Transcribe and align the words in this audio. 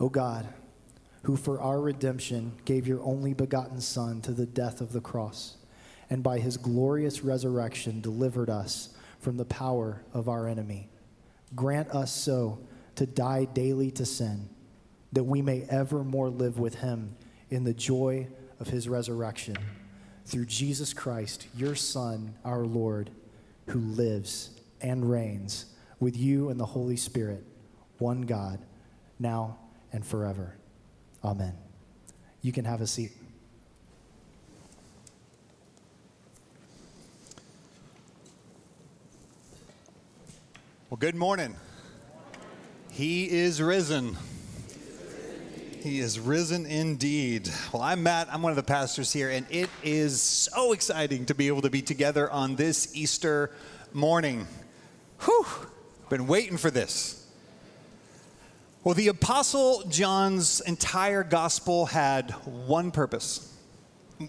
O 0.00 0.08
God, 0.08 0.46
who 1.22 1.36
for 1.36 1.60
our 1.60 1.80
redemption 1.80 2.52
gave 2.64 2.86
your 2.86 3.02
only 3.02 3.34
begotten 3.34 3.80
Son 3.80 4.20
to 4.22 4.32
the 4.32 4.46
death 4.46 4.80
of 4.80 4.92
the 4.92 5.00
cross, 5.00 5.56
and 6.08 6.22
by 6.22 6.38
his 6.38 6.56
glorious 6.56 7.22
resurrection 7.22 8.00
delivered 8.00 8.48
us 8.48 8.90
from 9.18 9.36
the 9.36 9.44
power 9.44 10.02
of 10.14 10.28
our 10.28 10.48
enemy, 10.48 10.88
grant 11.54 11.90
us 11.90 12.12
so 12.12 12.58
to 12.94 13.06
die 13.06 13.44
daily 13.44 13.90
to 13.90 14.06
sin, 14.06 14.48
that 15.12 15.24
we 15.24 15.42
may 15.42 15.62
evermore 15.68 16.30
live 16.30 16.58
with 16.58 16.76
him 16.76 17.16
in 17.50 17.64
the 17.64 17.74
joy 17.74 18.28
of 18.60 18.68
his 18.68 18.88
resurrection. 18.88 19.56
Through 20.26 20.46
Jesus 20.46 20.92
Christ, 20.92 21.48
your 21.56 21.74
Son, 21.74 22.34
our 22.44 22.64
Lord, 22.64 23.10
who 23.68 23.80
lives 23.80 24.50
and 24.80 25.10
reigns 25.10 25.66
with 26.00 26.16
you 26.16 26.50
and 26.50 26.60
the 26.60 26.66
Holy 26.66 26.96
Spirit, 26.96 27.44
one 27.98 28.22
God, 28.22 28.60
now 29.18 29.58
and 29.92 30.04
forever. 30.04 30.54
Amen. 31.24 31.54
You 32.42 32.52
can 32.52 32.64
have 32.64 32.80
a 32.80 32.86
seat. 32.86 33.12
Well, 40.90 40.98
good 40.98 41.14
morning. 41.14 41.54
He 42.90 43.30
is 43.30 43.60
risen. 43.60 44.16
He 45.82 46.00
is 46.00 46.18
risen 46.18 46.66
indeed. 46.66 47.48
Well, 47.72 47.82
I'm 47.82 48.02
Matt. 48.02 48.28
I'm 48.32 48.42
one 48.42 48.50
of 48.50 48.56
the 48.56 48.62
pastors 48.62 49.12
here, 49.12 49.30
and 49.30 49.46
it 49.50 49.68
is 49.82 50.20
so 50.22 50.72
exciting 50.72 51.26
to 51.26 51.34
be 51.34 51.48
able 51.48 51.62
to 51.62 51.70
be 51.70 51.82
together 51.82 52.30
on 52.30 52.56
this 52.56 52.96
Easter 52.96 53.50
morning. 53.92 54.46
Whew, 55.20 55.46
been 56.08 56.26
waiting 56.26 56.56
for 56.56 56.70
this. 56.70 57.17
Well, 58.88 58.94
the 58.94 59.08
Apostle 59.08 59.82
John's 59.90 60.62
entire 60.62 61.22
gospel 61.22 61.84
had 61.84 62.30
one 62.46 62.90
purpose, 62.90 63.54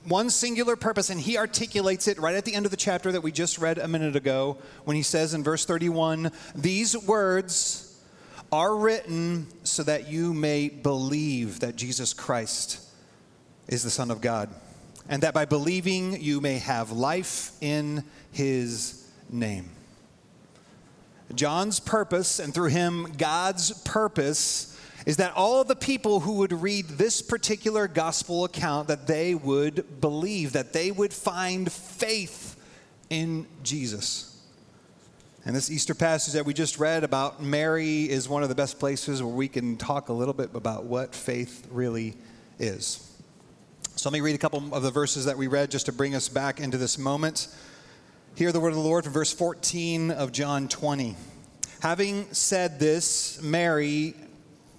one 0.03 0.29
singular 0.29 0.75
purpose, 0.75 1.09
and 1.09 1.17
he 1.17 1.37
articulates 1.37 2.09
it 2.09 2.19
right 2.19 2.35
at 2.35 2.43
the 2.43 2.55
end 2.55 2.65
of 2.65 2.71
the 2.71 2.75
chapter 2.75 3.09
that 3.13 3.21
we 3.21 3.31
just 3.31 3.57
read 3.57 3.77
a 3.77 3.87
minute 3.87 4.17
ago 4.17 4.57
when 4.83 4.97
he 4.97 5.01
says 5.01 5.33
in 5.33 5.45
verse 5.45 5.63
31 5.63 6.33
These 6.55 6.97
words 6.97 8.03
are 8.51 8.75
written 8.75 9.47
so 9.63 9.81
that 9.83 10.09
you 10.09 10.33
may 10.33 10.67
believe 10.67 11.61
that 11.61 11.77
Jesus 11.77 12.13
Christ 12.13 12.81
is 13.69 13.81
the 13.83 13.89
Son 13.89 14.11
of 14.11 14.19
God, 14.19 14.49
and 15.07 15.23
that 15.23 15.33
by 15.33 15.45
believing 15.45 16.21
you 16.21 16.41
may 16.41 16.57
have 16.57 16.91
life 16.91 17.53
in 17.61 18.03
his 18.33 19.09
name. 19.29 19.69
John's 21.35 21.79
purpose, 21.79 22.39
and 22.39 22.53
through 22.53 22.69
him, 22.69 23.13
God's 23.17 23.71
purpose, 23.83 24.79
is 25.05 25.17
that 25.17 25.33
all 25.35 25.63
the 25.63 25.75
people 25.75 26.21
who 26.21 26.33
would 26.35 26.53
read 26.53 26.85
this 26.87 27.21
particular 27.21 27.87
gospel 27.87 28.45
account 28.45 28.87
that 28.87 29.07
they 29.07 29.35
would 29.35 30.01
believe 30.01 30.53
that 30.53 30.73
they 30.73 30.91
would 30.91 31.13
find 31.13 31.71
faith 31.71 32.55
in 33.09 33.47
Jesus 33.63 34.29
and 35.45 35.55
this 35.55 35.71
Easter 35.71 35.95
passage 35.95 36.33
that 36.33 36.45
we 36.45 36.53
just 36.53 36.79
read 36.79 37.03
about 37.03 37.41
Mary 37.41 38.09
is 38.09 38.27
one 38.27 38.43
of 38.43 38.49
the 38.49 38.55
best 38.55 38.77
places 38.77 39.23
where 39.23 39.33
we 39.33 39.47
can 39.47 39.77
talk 39.77 40.09
a 40.09 40.13
little 40.13 40.33
bit 40.33 40.51
about 40.53 40.83
what 40.83 41.15
faith 41.15 41.67
really 41.71 42.15
is. 42.59 43.11
So 43.95 44.09
let 44.09 44.13
me 44.13 44.21
read 44.21 44.35
a 44.35 44.37
couple 44.37 44.63
of 44.73 44.83
the 44.83 44.91
verses 44.91 45.25
that 45.25 45.37
we 45.37 45.47
read 45.47 45.71
just 45.71 45.85
to 45.85 45.91
bring 45.91 46.13
us 46.13 46.29
back 46.29 46.59
into 46.59 46.77
this 46.77 46.97
moment. 46.97 47.47
Hear 48.35 48.53
the 48.53 48.59
word 48.61 48.69
of 48.69 48.75
the 48.75 48.81
Lord 48.81 49.03
from 49.03 49.11
verse 49.11 49.33
14 49.33 50.11
of 50.11 50.31
John 50.31 50.69
20. 50.69 51.17
Having 51.81 52.33
said 52.33 52.79
this, 52.79 53.41
Mary 53.41 54.13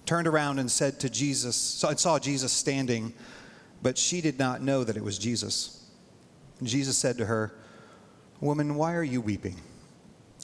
turned 0.07 0.27
around 0.27 0.57
and 0.57 0.71
said 0.71 0.99
to 1.01 1.09
Jesus, 1.09 1.83
I 1.83 1.93
saw 1.93 2.17
Jesus 2.17 2.51
standing, 2.51 3.13
but 3.83 3.99
she 3.99 4.19
did 4.19 4.39
not 4.39 4.63
know 4.63 4.83
that 4.83 4.97
it 4.97 5.03
was 5.03 5.19
Jesus. 5.19 5.85
Jesus 6.63 6.97
said 6.97 7.19
to 7.19 7.25
her, 7.25 7.53
Woman, 8.39 8.75
why 8.75 8.95
are 8.95 9.03
you 9.03 9.21
weeping? 9.21 9.57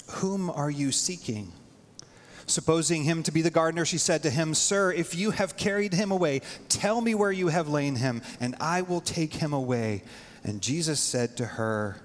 Whom 0.10 0.52
are 0.52 0.70
you 0.70 0.92
seeking? 0.92 1.52
Supposing 2.46 3.04
him 3.04 3.24
to 3.24 3.32
be 3.32 3.42
the 3.42 3.50
gardener, 3.50 3.84
she 3.84 3.98
said 3.98 4.22
to 4.24 4.30
him, 4.30 4.54
Sir, 4.54 4.92
if 4.92 5.16
you 5.16 5.32
have 5.32 5.58
carried 5.58 5.94
him 5.94 6.12
away, 6.12 6.42
tell 6.70 7.02
me 7.02 7.16
where 7.16 7.32
you 7.32 7.48
have 7.48 7.68
lain 7.68 7.96
him, 7.96 8.22
and 8.40 8.56
I 8.60 8.84
will 8.84 9.02
take 9.02 9.34
him 9.34 9.54
away. 9.54 10.04
And 10.44 10.62
Jesus 10.62 11.00
said 11.00 11.36
to 11.38 11.46
her, 11.46 12.00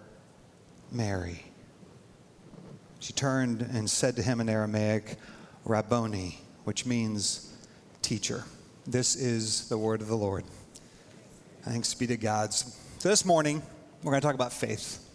Mary. 0.93 1.43
She 3.01 3.13
turned 3.13 3.63
and 3.63 3.89
said 3.89 4.17
to 4.17 4.23
him 4.23 4.41
in 4.41 4.49
Aramaic, 4.49 5.17
Rabboni, 5.65 6.39
which 6.65 6.87
means 6.87 7.53
teacher. 8.03 8.45
This 8.87 9.17
is 9.17 9.69
the 9.69 9.79
word 9.79 10.01
of 10.01 10.09
the 10.09 10.17
Lord. 10.17 10.45
Thanks 11.63 11.95
be 11.95 12.07
to 12.09 12.17
God. 12.17 12.53
So 12.53 13.09
this 13.09 13.25
morning, 13.25 13.63
we're 14.03 14.11
going 14.11 14.21
to 14.21 14.27
talk 14.27 14.35
about 14.35 14.53
faith. 14.53 15.09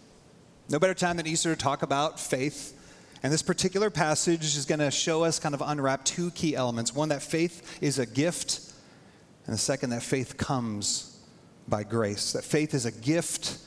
No 0.68 0.78
better 0.78 0.94
time 0.94 1.16
than 1.16 1.26
Easter 1.26 1.54
to 1.54 1.60
talk 1.60 1.82
about 1.82 2.18
faith. 2.18 2.74
And 3.22 3.32
this 3.32 3.42
particular 3.42 3.90
passage 3.90 4.44
is 4.56 4.64
going 4.64 4.78
to 4.78 4.90
show 4.90 5.24
us, 5.24 5.38
kind 5.38 5.54
of 5.54 5.62
unwrap 5.64 6.04
two 6.04 6.30
key 6.32 6.54
elements. 6.54 6.94
One, 6.94 7.08
that 7.08 7.22
faith 7.22 7.78
is 7.82 7.98
a 7.98 8.06
gift, 8.06 8.72
and 9.46 9.54
the 9.54 9.58
second, 9.58 9.90
that 9.90 10.02
faith 10.02 10.36
comes 10.36 11.18
by 11.66 11.82
grace. 11.82 12.32
That 12.32 12.44
faith 12.44 12.74
is 12.74 12.86
a 12.86 12.92
gift, 12.92 13.58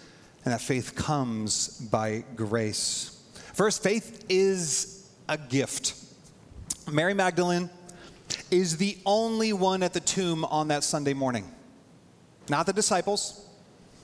and 0.43 0.53
that 0.53 0.61
faith 0.61 0.95
comes 0.95 1.79
by 1.91 2.23
grace. 2.35 3.21
First, 3.53 3.83
faith 3.83 4.25
is 4.29 5.09
a 5.27 5.37
gift. 5.37 5.95
Mary 6.91 7.13
Magdalene 7.13 7.69
is 8.49 8.77
the 8.77 8.97
only 9.05 9.53
one 9.53 9.83
at 9.83 9.93
the 9.93 9.99
tomb 9.99 10.45
on 10.45 10.69
that 10.69 10.83
Sunday 10.83 11.13
morning, 11.13 11.49
not 12.49 12.65
the 12.65 12.73
disciples. 12.73 13.47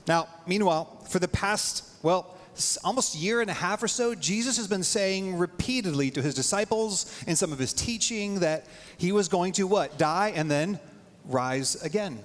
Now, 0.06 0.28
meanwhile, 0.46 0.84
for 1.08 1.18
the 1.18 1.28
past, 1.28 1.84
well, 2.02 2.34
almost 2.82 3.14
year 3.14 3.40
and 3.40 3.50
a 3.50 3.54
half 3.54 3.82
or 3.82 3.88
so, 3.88 4.14
Jesus 4.14 4.56
has 4.56 4.66
been 4.66 4.82
saying 4.82 5.36
repeatedly 5.36 6.10
to 6.12 6.22
his 6.22 6.34
disciples 6.34 7.22
in 7.26 7.36
some 7.36 7.52
of 7.52 7.58
his 7.58 7.72
teaching 7.72 8.40
that 8.40 8.66
he 8.96 9.12
was 9.12 9.28
going 9.28 9.52
to 9.52 9.66
what? 9.66 9.98
Die 9.98 10.32
and 10.34 10.50
then 10.50 10.80
rise 11.26 11.82
again. 11.82 12.18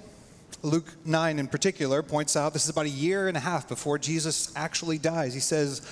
Luke 0.64 0.94
9 1.04 1.38
in 1.38 1.46
particular 1.46 2.02
points 2.02 2.36
out 2.36 2.54
this 2.54 2.64
is 2.64 2.70
about 2.70 2.86
a 2.86 2.90
year 2.90 3.28
and 3.28 3.36
a 3.36 3.40
half 3.40 3.68
before 3.68 3.98
Jesus 3.98 4.50
actually 4.56 4.96
dies. 4.96 5.34
He 5.34 5.40
says, 5.40 5.82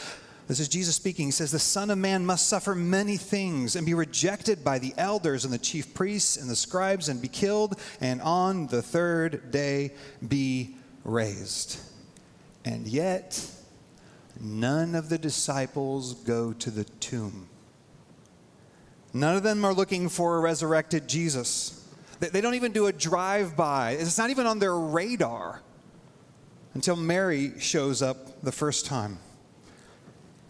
this 0.48 0.58
is 0.60 0.68
Jesus 0.68 0.96
speaking. 0.96 1.26
He 1.26 1.32
says, 1.32 1.52
The 1.52 1.58
Son 1.58 1.90
of 1.90 1.98
Man 1.98 2.26
must 2.26 2.48
suffer 2.48 2.74
many 2.74 3.16
things 3.16 3.76
and 3.76 3.86
be 3.86 3.94
rejected 3.94 4.64
by 4.64 4.78
the 4.78 4.92
elders 4.96 5.44
and 5.44 5.52
the 5.54 5.58
chief 5.58 5.94
priests 5.94 6.36
and 6.36 6.50
the 6.50 6.56
scribes 6.56 7.08
and 7.08 7.22
be 7.22 7.28
killed, 7.28 7.78
and 8.00 8.20
on 8.22 8.66
the 8.66 8.82
third 8.82 9.50
day 9.50 9.92
be 10.26 10.74
raised. 11.04 11.78
And 12.64 12.86
yet, 12.86 13.46
none 14.40 14.94
of 14.94 15.08
the 15.08 15.18
disciples 15.18 16.14
go 16.14 16.52
to 16.54 16.70
the 16.70 16.84
tomb. 16.84 17.48
None 19.14 19.36
of 19.36 19.42
them 19.42 19.64
are 19.64 19.74
looking 19.74 20.08
for 20.08 20.36
a 20.36 20.40
resurrected 20.40 21.08
Jesus. 21.08 21.81
They 22.30 22.40
don't 22.40 22.54
even 22.54 22.72
do 22.72 22.86
a 22.86 22.92
drive 22.92 23.56
by, 23.56 23.92
it's 23.92 24.18
not 24.18 24.30
even 24.30 24.46
on 24.46 24.58
their 24.58 24.76
radar 24.76 25.60
until 26.74 26.96
Mary 26.96 27.52
shows 27.58 28.00
up 28.00 28.42
the 28.42 28.52
first 28.52 28.86
time. 28.86 29.18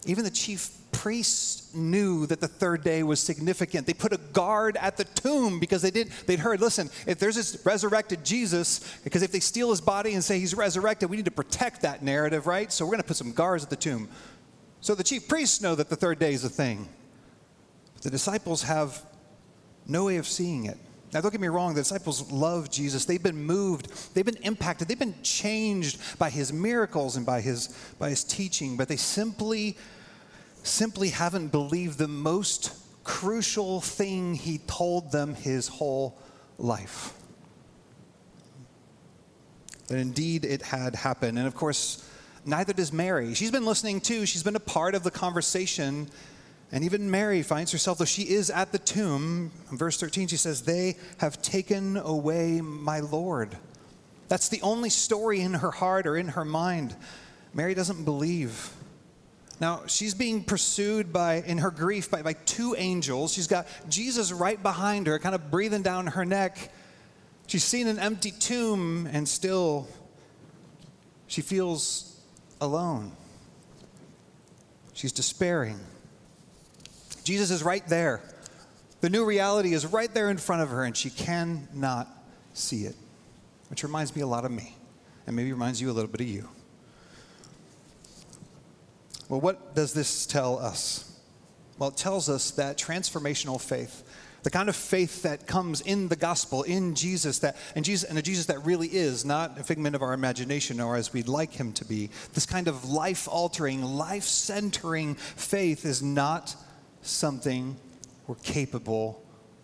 Even 0.05 0.25
the 0.25 0.31
chief 0.31 0.71
priests 0.93 1.75
knew 1.75 2.27
that 2.27 2.41
the 2.41 2.49
third 2.49 2.85
day 2.85 3.03
was 3.03 3.19
significant. 3.19 3.87
They 3.87 3.95
put 3.95 4.13
a 4.13 4.19
guard 4.19 4.77
at 4.77 4.97
the 4.97 5.05
tomb 5.05 5.59
because 5.59 5.81
they 5.81 5.91
did 5.91 6.11
they'd 6.27 6.39
heard, 6.39 6.61
listen, 6.61 6.91
if 7.07 7.19
there's 7.19 7.37
this 7.37 7.61
resurrected 7.65 8.25
Jesus, 8.25 8.99
because 9.03 9.23
if 9.23 9.33
they 9.33 9.41
steal 9.41 9.71
his 9.71 9.81
body 9.81 10.13
and 10.13 10.23
say 10.23 10.39
he's 10.39 10.55
resurrected, 10.55 11.09
we 11.09 11.17
need 11.17 11.25
to 11.25 11.31
protect 11.31 11.83
that 11.83 12.03
narrative, 12.03 12.47
right? 12.47 12.71
So 12.71 12.85
we're 12.85 12.93
going 12.93 13.03
to 13.03 13.09
put 13.09 13.17
some 13.17 13.33
guards 13.33 13.65
at 13.65 13.71
the 13.71 13.77
tomb. 13.77 14.09
So 14.81 14.95
the 14.95 15.05
chief 15.05 15.27
priests 15.27 15.63
know 15.63 15.75
that 15.75 15.89
the 15.89 15.97
third 15.97 16.19
day 16.19 16.35
is 16.35 16.45
a 16.45 16.51
thing. 16.51 16.89
But 17.95 18.03
the 18.03 18.11
disciples 18.11 18.65
have 18.65 19.05
no 19.87 20.05
way 20.05 20.17
of 20.17 20.27
seeing 20.27 20.67
it. 20.67 20.77
Now, 21.13 21.21
don't 21.21 21.31
get 21.31 21.41
me 21.41 21.49
wrong, 21.49 21.75
the 21.75 21.83
disciples 21.83 22.33
love 22.33 22.71
Jesus. 22.71 23.05
They've 23.05 23.23
been 23.23 23.43
moved, 23.43 24.15
they've 24.15 24.25
been 24.25 24.43
impacted, 24.43 24.89
they've 24.89 24.99
been 24.99 25.21
changed 25.23 26.19
by 26.19 26.31
his 26.31 26.53
miracles 26.53 27.17
and 27.17 27.27
by 27.27 27.43
his, 27.43 27.69
by 27.99 28.09
his 28.09 28.25
teaching, 28.25 28.77
but 28.77 28.89
they 28.89 28.97
simply 28.97 29.77
simply 30.63 31.09
haven't 31.09 31.49
believed 31.49 31.99
the 31.99 32.09
most 32.09 32.73
crucial 33.05 33.81
thing 33.81 34.35
he 34.35 34.59
told 34.59 35.11
them 35.11 35.35
his 35.35 35.69
whole 35.69 36.17
life. 36.59 37.13
That 39.89 39.99
indeed 39.99 40.45
it 40.45 40.63
had 40.63 40.95
happened. 40.95 41.37
And 41.37 41.47
of 41.47 41.55
course, 41.55 42.09
neither 42.47 42.73
does 42.73 42.93
Mary. 42.93 43.35
She's 43.35 43.51
been 43.51 43.67
listening 43.67 44.01
too, 44.01 44.25
she's 44.27 44.43
been 44.43 44.57
a 44.57 44.61
part 44.61 44.95
of 44.95 45.03
the 45.03 45.11
conversation. 45.11 46.09
And 46.73 46.85
even 46.85 47.11
Mary 47.11 47.43
finds 47.43 47.71
herself, 47.71 47.99
though 47.99 48.07
she 48.07 48.23
is 48.23 48.49
at 48.49 48.73
the 48.73 48.79
tomb, 48.79 49.53
verse 49.71 50.01
13, 50.01 50.27
she 50.29 50.39
says, 50.39 50.63
They 50.63 50.97
have 51.19 51.43
taken 51.43 51.99
away 51.99 52.63
my 52.63 53.01
Lord. 53.01 53.57
That's 54.29 54.49
the 54.49 54.63
only 54.63 54.89
story 54.89 55.41
in 55.41 55.53
her 55.53 55.71
heart 55.71 56.07
or 56.07 56.17
in 56.17 56.29
her 56.29 56.47
mind. 56.47 56.97
Mary 57.53 57.75
doesn't 57.75 58.05
believe. 58.07 58.73
Now, 59.61 59.83
she's 59.87 60.15
being 60.15 60.43
pursued 60.43 61.13
by, 61.13 61.43
in 61.43 61.59
her 61.59 61.71
grief, 61.71 62.11
by, 62.11 62.23
by 62.23 62.33
two 62.33 62.75
angels. 62.79 63.35
She's 63.35 63.47
got 63.47 63.67
Jesus 63.91 64.33
right 64.33 64.61
behind 64.61 65.07
her, 65.07 65.19
kind 65.19 65.35
of 65.35 65.51
breathing 65.51 65.83
down 65.83 66.07
her 66.07 66.25
neck. 66.25 66.73
She's 67.47 67.65
seen 67.65 67.87
an 67.87 67.99
empty 67.99 68.31
tomb 68.31 69.07
and 69.13 69.29
still 69.29 69.87
she 71.27 71.43
feels 71.43 72.19
alone. 72.61 73.13
She's 74.95 75.13
despairing. 75.13 75.79
Jesus 77.25 77.51
is 77.51 77.63
right 77.63 77.87
there. 77.89 78.21
The 79.01 79.11
new 79.11 79.25
reality 79.25 79.73
is 79.73 79.87
right 79.87 80.13
there 80.13 80.31
in 80.31 80.39
front 80.39 80.63
of 80.63 80.71
her, 80.71 80.85
and 80.85 80.97
she 80.97 81.11
cannot 81.11 82.09
see 82.55 82.85
it, 82.85 82.95
which 83.69 83.83
reminds 83.83 84.15
me 84.15 84.23
a 84.23 84.27
lot 84.27 84.45
of 84.45 84.51
me, 84.51 84.77
and 85.27 85.35
maybe 85.35 85.53
reminds 85.53 85.81
you 85.81 85.91
a 85.91 85.93
little 85.93 86.11
bit 86.11 86.21
of 86.21 86.29
you. 86.29 86.49
Well, 89.29 89.41
what 89.41 89.75
does 89.75 89.93
this 89.93 90.27
tell 90.27 90.59
us? 90.59 91.19
Well, 91.79 91.89
it 91.89 91.97
tells 91.97 92.29
us 92.29 92.51
that 92.53 92.77
transformational 92.79 93.61
faith, 93.61 94.05
the 94.43 94.51
kind 94.51 94.69
of 94.69 94.77
faith 94.77 95.23
that 95.23 95.47
comes 95.47 95.81
in 95.81 96.09
the 96.09 96.17
gospel, 96.17 96.65
in 96.65 96.95
Jesus, 96.95 97.39
that 97.41 97.57
and 97.75 97.85
Jesus 97.85 98.09
and 98.09 98.19
a 98.19 98.23
Jesus 98.23 98.47
that 98.47 98.65
really 98.65 98.89
is 98.89 99.25
not 99.25 99.59
a 99.59 99.65
figment 99.65 99.97
of 99.97 100.03
our 100.03 100.13
imagination 100.13 100.81
or 100.81 100.97
as 100.97 101.13
we'd 101.13 101.29
like 101.29 101.53
him 101.53 101.73
to 101.75 101.85
be. 101.85 102.11
This 102.35 102.45
kind 102.45 102.69
of 102.69 102.85
life-altering, 102.85 103.83
life-centering 103.83 105.15
faith 105.15 105.85
is 105.85 106.03
not 106.03 106.55
something 107.03 107.77
we're 108.27 108.35
capable 108.37 109.23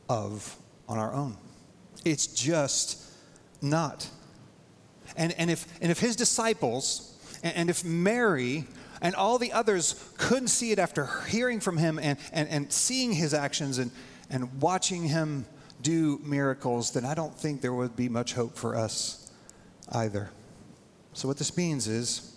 of 0.09 0.57
on 0.89 0.99
our 0.99 1.13
own. 1.13 1.37
It's 2.05 2.27
just 2.27 3.03
not. 3.63 4.09
And, 5.17 5.33
and, 5.39 5.51
if, 5.51 5.67
and 5.81 5.91
if 5.91 5.99
his 5.99 6.17
disciples, 6.17 7.17
and, 7.43 7.57
and 7.57 7.71
if 7.71 7.85
Mary 7.85 8.67
and 9.01 9.15
all 9.15 9.39
the 9.39 9.53
others 9.53 10.13
couldn't 10.17 10.49
see 10.49 10.73
it 10.73 10.79
after 10.79 11.09
hearing 11.29 11.61
from 11.61 11.77
him 11.77 11.99
and, 12.01 12.19
and, 12.33 12.49
and 12.49 12.73
seeing 12.73 13.13
his 13.13 13.35
actions 13.35 13.79
and, 13.79 13.91
and 14.31 14.61
watching 14.61 15.05
him 15.05 15.47
do 15.83 16.21
miracles, 16.25 16.93
then 16.93 17.05
I 17.05 17.15
don't 17.15 17.37
think 17.37 17.61
there 17.61 17.73
would 17.73 17.97
be 17.97 18.09
much 18.09 18.35
hope 18.35 18.57
for 18.57 18.75
us 18.75 19.31
either. 19.93 20.31
So, 21.13 21.29
what 21.29 21.37
this 21.37 21.57
means 21.57 21.87
is 21.87 22.37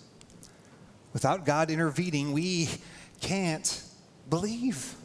without 1.14 1.46
God 1.46 1.70
intervening, 1.70 2.32
we 2.32 2.70
can't 3.20 3.84
believe. 4.30 4.96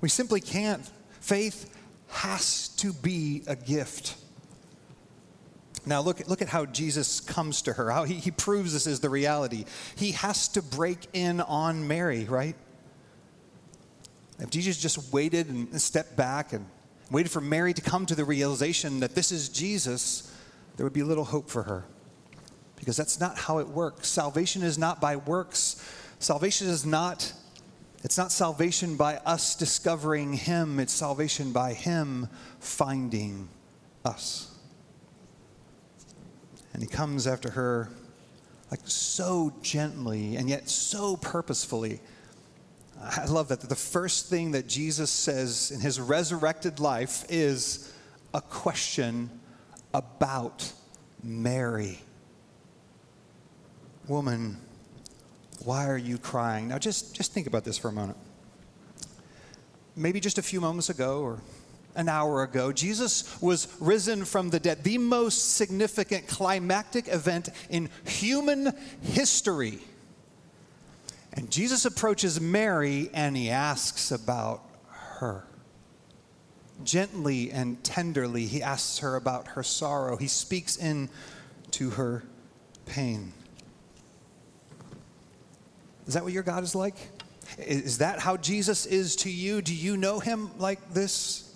We 0.00 0.08
simply 0.08 0.40
can't. 0.40 0.88
Faith 1.20 1.76
has 2.08 2.68
to 2.68 2.92
be 2.92 3.42
a 3.46 3.56
gift. 3.56 4.16
Now, 5.86 6.00
look, 6.02 6.26
look 6.28 6.42
at 6.42 6.48
how 6.48 6.66
Jesus 6.66 7.20
comes 7.20 7.62
to 7.62 7.72
her, 7.72 7.90
how 7.90 8.04
he, 8.04 8.14
he 8.14 8.30
proves 8.30 8.72
this 8.72 8.86
is 8.86 9.00
the 9.00 9.08
reality. 9.08 9.64
He 9.96 10.12
has 10.12 10.48
to 10.48 10.62
break 10.62 10.98
in 11.12 11.40
on 11.40 11.86
Mary, 11.88 12.24
right? 12.24 12.54
If 14.38 14.50
Jesus 14.50 14.78
just 14.78 15.12
waited 15.12 15.48
and 15.48 15.80
stepped 15.80 16.16
back 16.16 16.52
and 16.52 16.66
waited 17.10 17.30
for 17.30 17.40
Mary 17.40 17.72
to 17.74 17.82
come 17.82 18.06
to 18.06 18.14
the 18.14 18.24
realization 18.24 19.00
that 19.00 19.14
this 19.14 19.32
is 19.32 19.48
Jesus, 19.48 20.34
there 20.76 20.84
would 20.84 20.92
be 20.92 21.02
little 21.02 21.24
hope 21.24 21.50
for 21.50 21.62
her. 21.62 21.84
Because 22.76 22.96
that's 22.96 23.20
not 23.20 23.36
how 23.36 23.58
it 23.58 23.68
works. 23.68 24.08
Salvation 24.08 24.62
is 24.62 24.78
not 24.78 25.00
by 25.00 25.16
works. 25.16 25.84
Salvation 26.18 26.68
is 26.68 26.86
not 26.86 27.32
it's 28.02 28.16
not 28.16 28.32
salvation 28.32 28.96
by 28.96 29.16
us 29.18 29.54
discovering 29.54 30.32
him, 30.32 30.80
it's 30.80 30.92
salvation 30.92 31.52
by 31.52 31.74
him 31.74 32.28
finding 32.58 33.48
us. 34.04 34.56
And 36.72 36.82
he 36.82 36.88
comes 36.88 37.26
after 37.26 37.50
her 37.50 37.90
like 38.70 38.80
so 38.84 39.52
gently 39.62 40.36
and 40.36 40.48
yet 40.48 40.68
so 40.68 41.16
purposefully. 41.16 42.00
I 43.02 43.24
love 43.26 43.48
that 43.48 43.60
the 43.60 43.74
first 43.74 44.28
thing 44.28 44.52
that 44.52 44.66
Jesus 44.66 45.10
says 45.10 45.70
in 45.70 45.80
his 45.80 46.00
resurrected 46.00 46.80
life 46.80 47.24
is 47.28 47.92
a 48.32 48.40
question 48.40 49.30
about 49.92 50.72
Mary. 51.22 51.98
Woman, 54.06 54.58
why 55.64 55.88
are 55.88 55.98
you 55.98 56.18
crying? 56.18 56.68
Now 56.68 56.78
just, 56.78 57.14
just 57.14 57.32
think 57.32 57.46
about 57.46 57.64
this 57.64 57.78
for 57.78 57.88
a 57.88 57.92
moment. 57.92 58.18
Maybe 59.96 60.20
just 60.20 60.38
a 60.38 60.42
few 60.42 60.60
moments 60.60 60.88
ago 60.88 61.20
or 61.20 61.40
an 61.96 62.08
hour 62.08 62.42
ago, 62.42 62.72
Jesus 62.72 63.40
was 63.42 63.68
risen 63.80 64.24
from 64.24 64.50
the 64.50 64.60
dead, 64.60 64.84
the 64.84 64.98
most 64.98 65.56
significant 65.56 66.26
climactic 66.28 67.08
event 67.08 67.48
in 67.68 67.90
human 68.04 68.72
history. 69.02 69.80
And 71.32 71.50
Jesus 71.50 71.84
approaches 71.84 72.40
Mary 72.40 73.10
and 73.12 73.36
he 73.36 73.50
asks 73.50 74.10
about 74.10 74.62
her. 74.88 75.44
Gently 76.82 77.50
and 77.50 77.82
tenderly, 77.84 78.46
he 78.46 78.62
asks 78.62 78.98
her 78.98 79.16
about 79.16 79.48
her 79.48 79.62
sorrow. 79.62 80.16
He 80.16 80.28
speaks 80.28 80.76
in 80.76 81.10
to 81.72 81.90
her 81.90 82.24
pain. 82.86 83.32
Is 86.10 86.14
that 86.14 86.24
what 86.24 86.32
your 86.32 86.42
God 86.42 86.64
is 86.64 86.74
like? 86.74 86.96
Is 87.56 87.98
that 87.98 88.18
how 88.18 88.36
Jesus 88.36 88.84
is 88.84 89.14
to 89.14 89.30
you? 89.30 89.62
Do 89.62 89.72
you 89.72 89.96
know 89.96 90.18
him 90.18 90.50
like 90.58 90.92
this? 90.92 91.54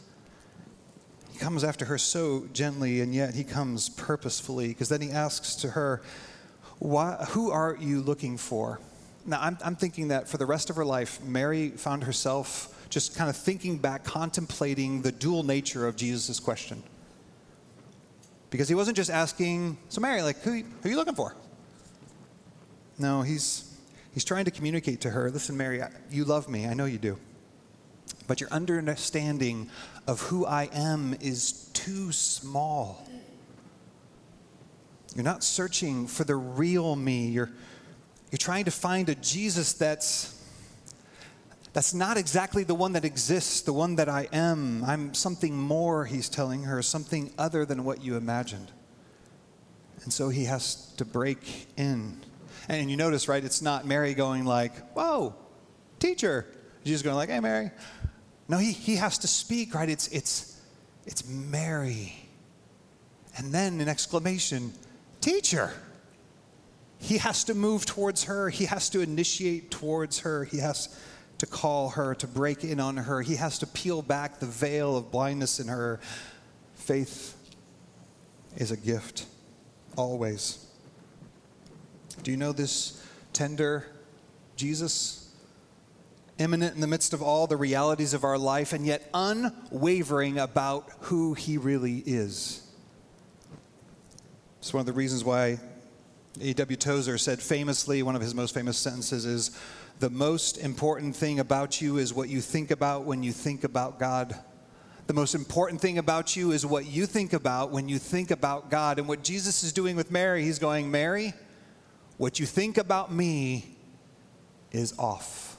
He 1.32 1.40
comes 1.40 1.64
after 1.64 1.84
her 1.86 1.98
so 1.98 2.46
gently, 2.52 3.00
and 3.00 3.12
yet 3.12 3.34
he 3.34 3.42
comes 3.42 3.88
purposefully, 3.88 4.68
because 4.68 4.88
then 4.88 5.00
he 5.00 5.10
asks 5.10 5.56
to 5.56 5.70
her, 5.70 6.02
Why, 6.78 7.16
Who 7.30 7.50
are 7.50 7.76
you 7.80 8.00
looking 8.00 8.36
for? 8.36 8.78
Now, 9.26 9.40
I'm, 9.40 9.58
I'm 9.64 9.74
thinking 9.74 10.06
that 10.06 10.28
for 10.28 10.36
the 10.36 10.46
rest 10.46 10.70
of 10.70 10.76
her 10.76 10.84
life, 10.84 11.20
Mary 11.24 11.70
found 11.70 12.04
herself 12.04 12.86
just 12.90 13.16
kind 13.16 13.28
of 13.28 13.36
thinking 13.36 13.76
back, 13.76 14.04
contemplating 14.04 15.02
the 15.02 15.10
dual 15.10 15.42
nature 15.42 15.88
of 15.88 15.96
Jesus' 15.96 16.38
question. 16.38 16.80
Because 18.50 18.68
he 18.68 18.76
wasn't 18.76 18.96
just 18.96 19.10
asking, 19.10 19.78
So, 19.88 20.00
Mary, 20.00 20.22
like, 20.22 20.38
who, 20.42 20.52
who 20.52 20.88
are 20.88 20.88
you 20.88 20.96
looking 20.96 21.16
for? 21.16 21.34
No, 23.00 23.22
he's, 23.22 23.73
he's 24.14 24.24
trying 24.24 24.46
to 24.46 24.50
communicate 24.50 25.02
to 25.02 25.10
her, 25.10 25.30
Listen, 25.30 25.56
Mary, 25.56 25.82
you 26.10 26.24
love 26.24 26.48
me. 26.48 26.66
I 26.66 26.74
know 26.74 26.86
you 26.86 26.98
do. 26.98 27.18
But 28.26 28.40
your 28.40 28.50
understanding 28.50 29.68
of 30.06 30.20
who 30.22 30.46
I 30.46 30.70
am 30.72 31.14
is 31.20 31.68
too 31.74 32.12
small. 32.12 33.06
You're 35.14 35.24
not 35.24 35.44
searching 35.44 36.06
for 36.06 36.24
the 36.24 36.34
real 36.34 36.96
me. 36.96 37.28
You're, 37.28 37.50
you're 38.30 38.38
trying 38.38 38.64
to 38.64 38.70
find 38.70 39.08
a 39.08 39.14
Jesus 39.14 39.74
that's, 39.74 40.42
that's 41.72 41.94
not 41.94 42.16
exactly 42.16 42.64
the 42.64 42.74
one 42.74 42.92
that 42.92 43.04
exists, 43.04 43.60
the 43.60 43.72
one 43.72 43.96
that 43.96 44.08
I 44.08 44.28
am. 44.32 44.82
I'm 44.84 45.14
something 45.14 45.56
more, 45.56 46.04
he's 46.04 46.28
telling 46.28 46.64
her, 46.64 46.82
something 46.82 47.32
other 47.38 47.64
than 47.64 47.84
what 47.84 48.02
you 48.02 48.16
imagined. 48.16 48.72
And 50.02 50.12
so 50.12 50.30
he 50.30 50.44
has 50.44 50.92
to 50.96 51.04
break 51.04 51.66
in. 51.76 52.20
And 52.68 52.90
you 52.90 52.96
notice, 52.96 53.28
right, 53.28 53.44
it's 53.44 53.62
not 53.62 53.86
Mary 53.86 54.14
going 54.14 54.44
like, 54.44 54.74
whoa, 54.94 55.34
teacher. 55.98 56.46
Jesus 56.84 57.02
going 57.02 57.16
like, 57.16 57.28
hey, 57.28 57.40
Mary. 57.40 57.70
No, 58.48 58.58
he, 58.58 58.72
he 58.72 58.96
has 58.96 59.18
to 59.18 59.26
speak, 59.26 59.74
right? 59.74 59.88
It's, 59.88 60.08
it's, 60.08 60.60
it's 61.06 61.26
Mary. 61.28 62.14
And 63.36 63.52
then 63.52 63.80
an 63.80 63.88
exclamation, 63.88 64.72
teacher. 65.20 65.72
He 66.98 67.18
has 67.18 67.44
to 67.44 67.54
move 67.54 67.84
towards 67.84 68.24
her. 68.24 68.48
He 68.48 68.66
has 68.66 68.88
to 68.90 69.00
initiate 69.00 69.70
towards 69.70 70.20
her. 70.20 70.44
He 70.44 70.58
has 70.58 70.96
to 71.38 71.46
call 71.46 71.90
her, 71.90 72.14
to 72.14 72.26
break 72.26 72.64
in 72.64 72.80
on 72.80 72.96
her. 72.96 73.20
He 73.20 73.36
has 73.36 73.58
to 73.58 73.66
peel 73.66 74.02
back 74.02 74.38
the 74.38 74.46
veil 74.46 74.96
of 74.96 75.10
blindness 75.10 75.60
in 75.60 75.68
her. 75.68 76.00
Faith 76.74 77.36
is 78.56 78.70
a 78.70 78.76
gift, 78.76 79.26
always. 79.96 80.66
Do 82.22 82.30
you 82.30 82.36
know 82.36 82.52
this 82.52 83.02
tender 83.32 83.86
Jesus? 84.56 85.24
imminent 86.38 86.74
in 86.74 86.80
the 86.80 86.86
midst 86.86 87.12
of 87.12 87.22
all 87.22 87.46
the 87.46 87.56
realities 87.56 88.14
of 88.14 88.24
our 88.24 88.38
life, 88.38 88.72
and 88.72 88.84
yet 88.84 89.08
unwavering 89.14 90.38
about 90.38 90.90
who 91.02 91.34
he 91.34 91.58
really 91.58 92.02
is. 92.06 92.62
It's 94.58 94.72
one 94.72 94.80
of 94.80 94.86
the 94.86 94.92
reasons 94.92 95.24
why 95.24 95.58
A.W. 96.40 96.76
Tozer 96.76 97.18
said 97.18 97.40
famously, 97.40 98.02
one 98.02 98.16
of 98.16 98.22
his 98.22 98.34
most 98.34 98.54
famous 98.54 98.78
sentences 98.78 99.24
is, 99.26 99.50
The 100.00 100.10
most 100.10 100.58
important 100.58 101.14
thing 101.14 101.38
about 101.38 101.80
you 101.80 101.98
is 101.98 102.12
what 102.12 102.28
you 102.28 102.40
think 102.40 102.70
about 102.70 103.04
when 103.04 103.22
you 103.22 103.32
think 103.32 103.62
about 103.62 103.98
God. 103.98 104.34
The 105.06 105.14
most 105.14 105.34
important 105.34 105.82
thing 105.82 105.98
about 105.98 106.34
you 106.34 106.50
is 106.50 106.64
what 106.64 106.86
you 106.86 107.04
think 107.04 107.34
about 107.34 107.70
when 107.70 107.88
you 107.88 107.98
think 107.98 108.30
about 108.30 108.70
God. 108.70 108.98
And 108.98 109.06
what 109.06 109.22
Jesus 109.22 109.62
is 109.62 109.72
doing 109.72 109.96
with 109.96 110.10
Mary, 110.10 110.42
he's 110.42 110.58
going, 110.58 110.90
Mary, 110.90 111.34
what 112.16 112.38
you 112.38 112.46
think 112.46 112.78
about 112.78 113.12
me 113.12 113.76
is 114.70 114.96
off. 114.98 115.56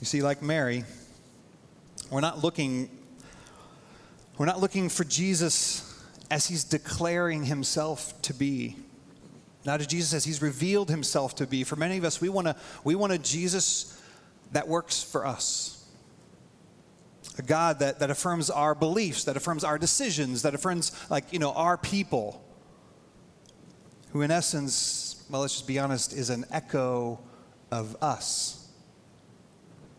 You 0.00 0.06
see, 0.06 0.22
like 0.22 0.42
Mary, 0.42 0.84
we're 2.10 2.20
not 2.20 2.42
looking, 2.42 2.90
we're 4.36 4.46
not 4.46 4.60
looking 4.60 4.88
for 4.88 5.04
Jesus 5.04 5.88
as 6.30 6.46
he's 6.46 6.64
declaring 6.64 7.44
himself 7.44 8.20
to 8.22 8.34
be. 8.34 8.76
Not 9.64 9.80
as 9.80 9.86
Jesus 9.86 10.12
as 10.12 10.24
he's 10.24 10.42
revealed 10.42 10.90
himself 10.90 11.36
to 11.36 11.46
be. 11.46 11.62
For 11.62 11.76
many 11.76 11.96
of 11.98 12.04
us, 12.04 12.20
we 12.20 12.28
want 12.28 12.48
a, 12.48 12.56
we 12.82 12.96
want 12.96 13.12
a 13.12 13.18
Jesus 13.18 14.00
that 14.50 14.66
works 14.66 15.02
for 15.02 15.24
us. 15.24 15.86
a 17.38 17.42
God 17.42 17.78
that, 17.78 18.00
that 18.00 18.10
affirms 18.10 18.50
our 18.50 18.74
beliefs, 18.74 19.24
that 19.24 19.36
affirms 19.36 19.64
our 19.64 19.78
decisions, 19.78 20.42
that 20.42 20.54
affirms, 20.54 20.92
like, 21.10 21.32
you 21.32 21.38
know, 21.38 21.52
our 21.52 21.76
people, 21.76 22.41
who 24.12 24.22
in 24.22 24.30
essence, 24.30 25.24
well, 25.30 25.40
let's 25.40 25.54
just 25.54 25.66
be 25.66 25.78
honest, 25.78 26.12
is 26.12 26.30
an 26.30 26.44
echo 26.50 27.18
of 27.70 27.96
us. 28.02 28.68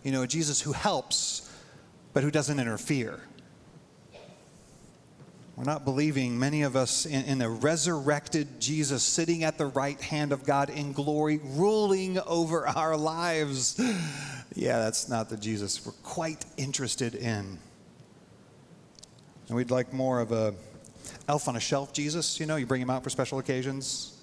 You 0.03 0.11
know, 0.11 0.25
Jesus 0.25 0.61
who 0.61 0.71
helps, 0.71 1.49
but 2.13 2.23
who 2.23 2.29
doesn't 2.29 2.59
interfere. 2.59 3.19
We're 5.55 5.65
not 5.65 5.85
believing, 5.85 6.37
many 6.37 6.63
of 6.63 6.75
us, 6.75 7.05
in, 7.05 7.25
in, 7.25 7.41
a 7.41 7.49
resurrected 7.49 8.59
Jesus 8.59 9.03
sitting 9.03 9.43
at 9.43 9.59
the 9.59 9.67
right 9.67 9.99
hand 10.01 10.31
of 10.31 10.43
God 10.45 10.71
in 10.71 10.93
glory, 10.93 11.39
ruling 11.43 12.19
over 12.19 12.67
our 12.75 12.97
lives. 12.97 13.79
Yeah, 14.55 14.79
that's 14.79 15.09
not 15.09 15.29
the 15.29 15.37
Jesus 15.37 15.85
we're 15.85 15.91
quite 16.03 16.45
interested 16.57 17.13
in. 17.15 17.59
And 19.47 19.57
we'd 19.57 19.71
like 19.71 19.93
more 19.93 20.21
of 20.21 20.31
a 20.31 20.55
elf 21.27 21.47
on 21.47 21.55
a 21.55 21.59
shelf 21.59 21.93
Jesus, 21.93 22.39
you 22.39 22.45
know, 22.45 22.55
you 22.55 22.65
bring 22.65 22.81
him 22.81 22.89
out 22.89 23.03
for 23.03 23.09
special 23.09 23.39
occasions, 23.39 24.21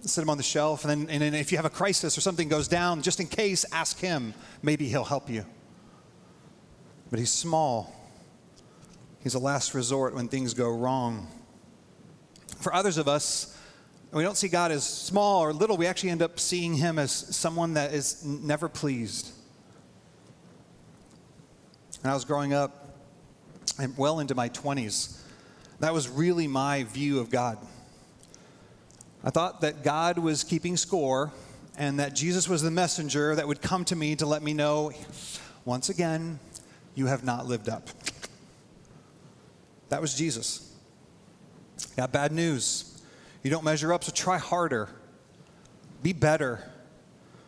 sit 0.00 0.22
him 0.22 0.30
on 0.30 0.36
the 0.36 0.42
shelf, 0.42 0.84
and 0.84 0.90
then, 0.90 1.10
and 1.10 1.22
then 1.22 1.34
if 1.34 1.52
you 1.52 1.58
have 1.58 1.64
a 1.64 1.70
crisis 1.70 2.16
or 2.16 2.20
something 2.20 2.48
goes 2.48 2.68
down, 2.68 3.02
just 3.02 3.20
in 3.20 3.26
case, 3.26 3.64
ask 3.72 3.98
him. 3.98 4.34
Maybe 4.62 4.88
he'll 4.88 5.04
help 5.04 5.28
you. 5.28 5.44
But 7.10 7.18
he's 7.18 7.32
small 7.32 7.94
He's 9.28 9.34
a 9.34 9.38
last 9.38 9.74
resort 9.74 10.14
when 10.14 10.28
things 10.28 10.54
go 10.54 10.70
wrong. 10.70 11.26
For 12.60 12.72
others 12.72 12.98
of 12.98 13.08
us, 13.08 13.56
we 14.12 14.22
don't 14.22 14.36
see 14.36 14.48
God 14.48 14.70
as 14.70 14.84
small 14.84 15.44
or 15.44 15.52
little. 15.52 15.76
We 15.76 15.86
actually 15.86 16.10
end 16.10 16.22
up 16.22 16.40
seeing 16.40 16.74
him 16.74 16.98
as 16.98 17.12
someone 17.12 17.74
that 17.74 17.92
is 17.92 18.24
never 18.24 18.68
pleased. 18.68 19.32
When 22.00 22.10
I 22.10 22.14
was 22.14 22.24
growing 22.24 22.54
up, 22.54 22.84
and 23.78 23.96
well 23.98 24.20
into 24.20 24.34
my 24.34 24.48
20s, 24.48 25.17
that 25.80 25.94
was 25.94 26.08
really 26.08 26.46
my 26.46 26.84
view 26.84 27.20
of 27.20 27.30
God. 27.30 27.58
I 29.22 29.30
thought 29.30 29.60
that 29.62 29.82
God 29.82 30.18
was 30.18 30.44
keeping 30.44 30.76
score 30.76 31.32
and 31.76 32.00
that 32.00 32.14
Jesus 32.14 32.48
was 32.48 32.62
the 32.62 32.70
messenger 32.70 33.34
that 33.34 33.46
would 33.46 33.62
come 33.62 33.84
to 33.86 33.96
me 33.96 34.16
to 34.16 34.26
let 34.26 34.42
me 34.42 34.52
know 34.52 34.92
once 35.64 35.88
again, 35.88 36.40
you 36.94 37.06
have 37.06 37.24
not 37.24 37.46
lived 37.46 37.68
up. 37.68 37.88
That 39.90 40.00
was 40.00 40.14
Jesus. 40.14 40.74
Got 41.96 42.12
bad 42.12 42.32
news. 42.32 43.00
You 43.42 43.50
don't 43.50 43.64
measure 43.64 43.92
up, 43.92 44.02
so 44.02 44.12
try 44.12 44.38
harder. 44.38 44.88
Be 46.02 46.12
better. 46.12 46.60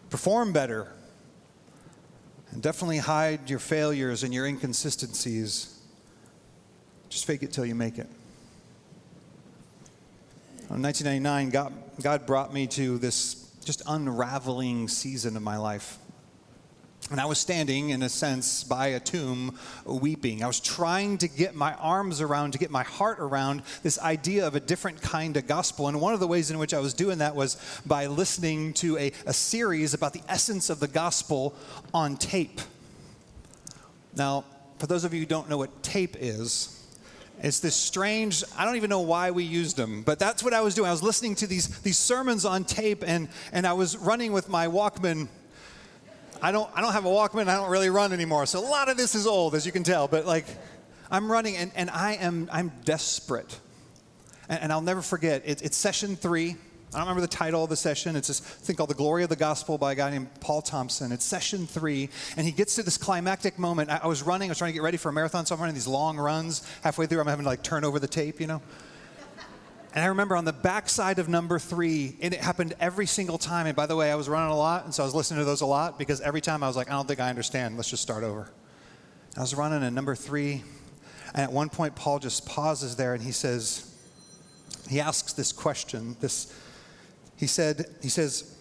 Perform 0.08 0.52
better. 0.52 0.92
And 2.50 2.62
definitely 2.62 2.99
hide 2.99 3.49
your 3.49 3.58
failures 3.58 4.22
and 4.22 4.34
your 4.34 4.46
inconsistencies. 4.46 5.80
Just 7.08 7.25
fake 7.25 7.42
it 7.42 7.52
till 7.52 7.66
you 7.66 7.75
make 7.75 7.99
it. 7.99 8.08
Uh, 10.70 10.76
in 10.76 10.82
1999, 10.82 11.50
God, 11.50 11.72
God 12.00 12.26
brought 12.26 12.54
me 12.54 12.66
to 12.68 12.98
this 12.98 13.50
just 13.64 13.82
unraveling 13.88 14.86
season 14.86 15.36
of 15.36 15.42
my 15.42 15.56
life. 15.56 15.98
And 17.10 17.20
I 17.20 17.24
was 17.26 17.40
standing, 17.40 17.90
in 17.90 18.02
a 18.02 18.08
sense, 18.08 18.62
by 18.62 18.88
a 18.88 19.00
tomb 19.00 19.58
weeping. 19.84 20.44
I 20.44 20.46
was 20.46 20.60
trying 20.60 21.18
to 21.18 21.28
get 21.28 21.56
my 21.56 21.74
arms 21.74 22.20
around, 22.20 22.52
to 22.52 22.58
get 22.58 22.70
my 22.70 22.84
heart 22.84 23.18
around 23.18 23.62
this 23.82 23.98
idea 23.98 24.46
of 24.46 24.54
a 24.54 24.60
different 24.60 25.02
kind 25.02 25.36
of 25.36 25.48
gospel. 25.48 25.88
And 25.88 26.00
one 26.00 26.14
of 26.14 26.20
the 26.20 26.28
ways 26.28 26.52
in 26.52 26.58
which 26.58 26.72
I 26.72 26.78
was 26.78 26.94
doing 26.94 27.18
that 27.18 27.34
was 27.34 27.56
by 27.84 28.06
listening 28.06 28.72
to 28.74 28.96
a, 28.96 29.10
a 29.26 29.32
series 29.32 29.92
about 29.92 30.12
the 30.12 30.22
essence 30.28 30.70
of 30.70 30.78
the 30.78 30.88
gospel 30.88 31.56
on 31.92 32.16
tape. 32.16 32.60
Now, 34.14 34.44
for 34.78 34.86
those 34.86 35.02
of 35.02 35.12
you 35.12 35.20
who 35.20 35.26
don't 35.26 35.48
know 35.48 35.58
what 35.58 35.82
tape 35.82 36.16
is, 36.20 36.79
it's 37.42 37.61
this 37.61 37.75
strange, 37.75 38.44
I 38.56 38.64
don't 38.64 38.76
even 38.76 38.90
know 38.90 39.00
why 39.00 39.30
we 39.30 39.44
used 39.44 39.76
them, 39.76 40.02
but 40.02 40.18
that's 40.18 40.42
what 40.42 40.54
I 40.54 40.61
was 40.61 40.75
doing. 40.75 40.88
I 40.88 40.92
was 40.92 41.02
listening 41.02 41.35
to 41.37 41.47
these, 41.47 41.80
these 41.80 41.99
sermons 41.99 42.44
on 42.44 42.64
tape, 42.64 43.02
and, 43.06 43.28
and 43.52 43.66
I 43.66 43.73
was 43.73 43.97
running 43.97 44.32
with 44.32 44.49
my 44.49 44.66
Walkman 44.66 45.28
I 46.42 46.52
don't, 46.52 46.70
I 46.75 46.80
don't 46.80 46.92
have 46.92 47.04
a 47.04 47.09
Walkman. 47.09 47.49
I 47.49 47.56
don't 47.56 47.70
really 47.70 47.90
run 47.90 48.12
anymore. 48.12 48.47
So 48.47 48.61
a 48.61 48.66
lot 48.66 48.88
of 48.88 48.97
this 48.97 49.14
is 49.14 49.26
old, 49.26 49.54
as 49.54 49.66
you 49.66 49.73
can 49.73 49.82
tell. 49.82 50.09
But 50.09 50.25
like, 50.25 50.47
I'm 51.11 51.30
running, 51.30 51.56
and, 51.56 51.70
and 51.75 51.90
I 51.90 52.14
am, 52.14 52.49
I'm 52.50 52.73
desperate. 52.85 53.61
And, 54.49 54.62
and 54.62 54.73
I'll 54.73 54.80
never 54.80 55.02
forget. 55.02 55.42
It, 55.44 55.62
it's 55.62 55.76
session 55.76 56.16
three. 56.16 56.56
I 56.92 56.99
don't 56.99 57.06
remember 57.06 57.20
the 57.20 57.28
title 57.28 57.62
of 57.62 57.70
the 57.70 57.76
session. 57.76 58.16
It's 58.16 58.26
this 58.26 58.40
thing 58.40 58.75
called 58.75 58.90
The 58.90 58.94
Glory 58.94 59.23
of 59.23 59.28
the 59.28 59.37
Gospel 59.37 59.78
by 59.78 59.92
a 59.92 59.94
guy 59.94 60.11
named 60.11 60.28
Paul 60.40 60.61
Thompson. 60.61 61.12
It's 61.12 61.25
session 61.25 61.68
three, 61.68 62.09
and 62.37 62.44
he 62.44 62.50
gets 62.50 62.75
to 62.75 62.82
this 62.82 62.99
climactic 62.99 63.61
moment. 63.61 63.90
I, 63.90 64.00
I 64.02 64.06
was 64.09 64.25
running, 64.25 64.50
I 64.50 64.52
was 64.52 64.59
trying 64.59 64.70
to 64.70 64.75
get 64.75 64.82
ready 64.82 64.97
for 64.97 65.09
a 65.09 65.12
marathon, 65.12 65.47
so 65.47 65.54
I'm 65.54 65.61
running 65.61 65.76
these 65.76 65.87
long 65.87 66.18
runs. 66.18 66.66
Halfway 66.82 67.06
through, 67.06 67.20
I'm 67.20 67.28
having 67.28 67.44
to 67.44 67.49
like 67.49 67.62
turn 67.62 67.85
over 67.85 68.00
the 68.00 68.09
tape, 68.09 68.40
you 68.40 68.49
know? 68.49 68.61
And 69.94 70.02
I 70.04 70.09
remember 70.09 70.37
on 70.37 70.44
the 70.44 70.52
backside 70.52 71.20
of 71.20 71.28
number 71.28 71.61
three, 71.61 72.16
and 72.20 72.35
it 72.35 72.40
happened 72.40 72.75
every 72.80 73.06
single 73.06 73.38
time. 73.38 73.66
And 73.66 73.76
by 73.76 73.87
the 73.87 73.94
way, 73.94 74.11
I 74.11 74.16
was 74.16 74.28
running 74.28 74.50
a 74.50 74.56
lot, 74.56 74.85
and 74.85 74.92
so 74.92 75.04
I 75.04 75.06
was 75.06 75.14
listening 75.14 75.38
to 75.38 75.44
those 75.44 75.61
a 75.61 75.66
lot 75.66 75.97
because 75.97 76.20
every 76.20 76.40
time 76.40 76.64
I 76.64 76.66
was 76.66 76.76
like, 76.76 76.88
I 76.88 76.94
don't 76.94 77.06
think 77.06 77.20
I 77.20 77.28
understand. 77.28 77.76
Let's 77.76 77.90
just 77.90 78.02
start 78.02 78.25
over. 78.25 78.50
I 79.37 79.40
was 79.42 79.54
running 79.54 79.85
in 79.85 79.94
number 79.94 80.16
three, 80.16 80.64
and 81.35 81.42
at 81.42 81.52
one 81.52 81.68
point, 81.68 81.94
Paul 81.94 82.18
just 82.18 82.47
pauses 82.47 82.97
there 82.97 83.14
and 83.14 83.23
he 83.23 83.30
says, 83.30 83.94
he 84.88 85.00
asks 85.00 85.32
this 85.32 85.52
question. 85.52 86.16
This, 86.20 86.52
he 87.40 87.47
said, 87.47 87.87
he 88.02 88.11
says, 88.11 88.54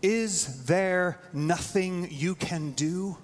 "Is 0.00 0.64
there 0.64 1.20
nothing 1.34 2.08
you 2.10 2.34
can 2.34 2.72
do?" 2.72 3.18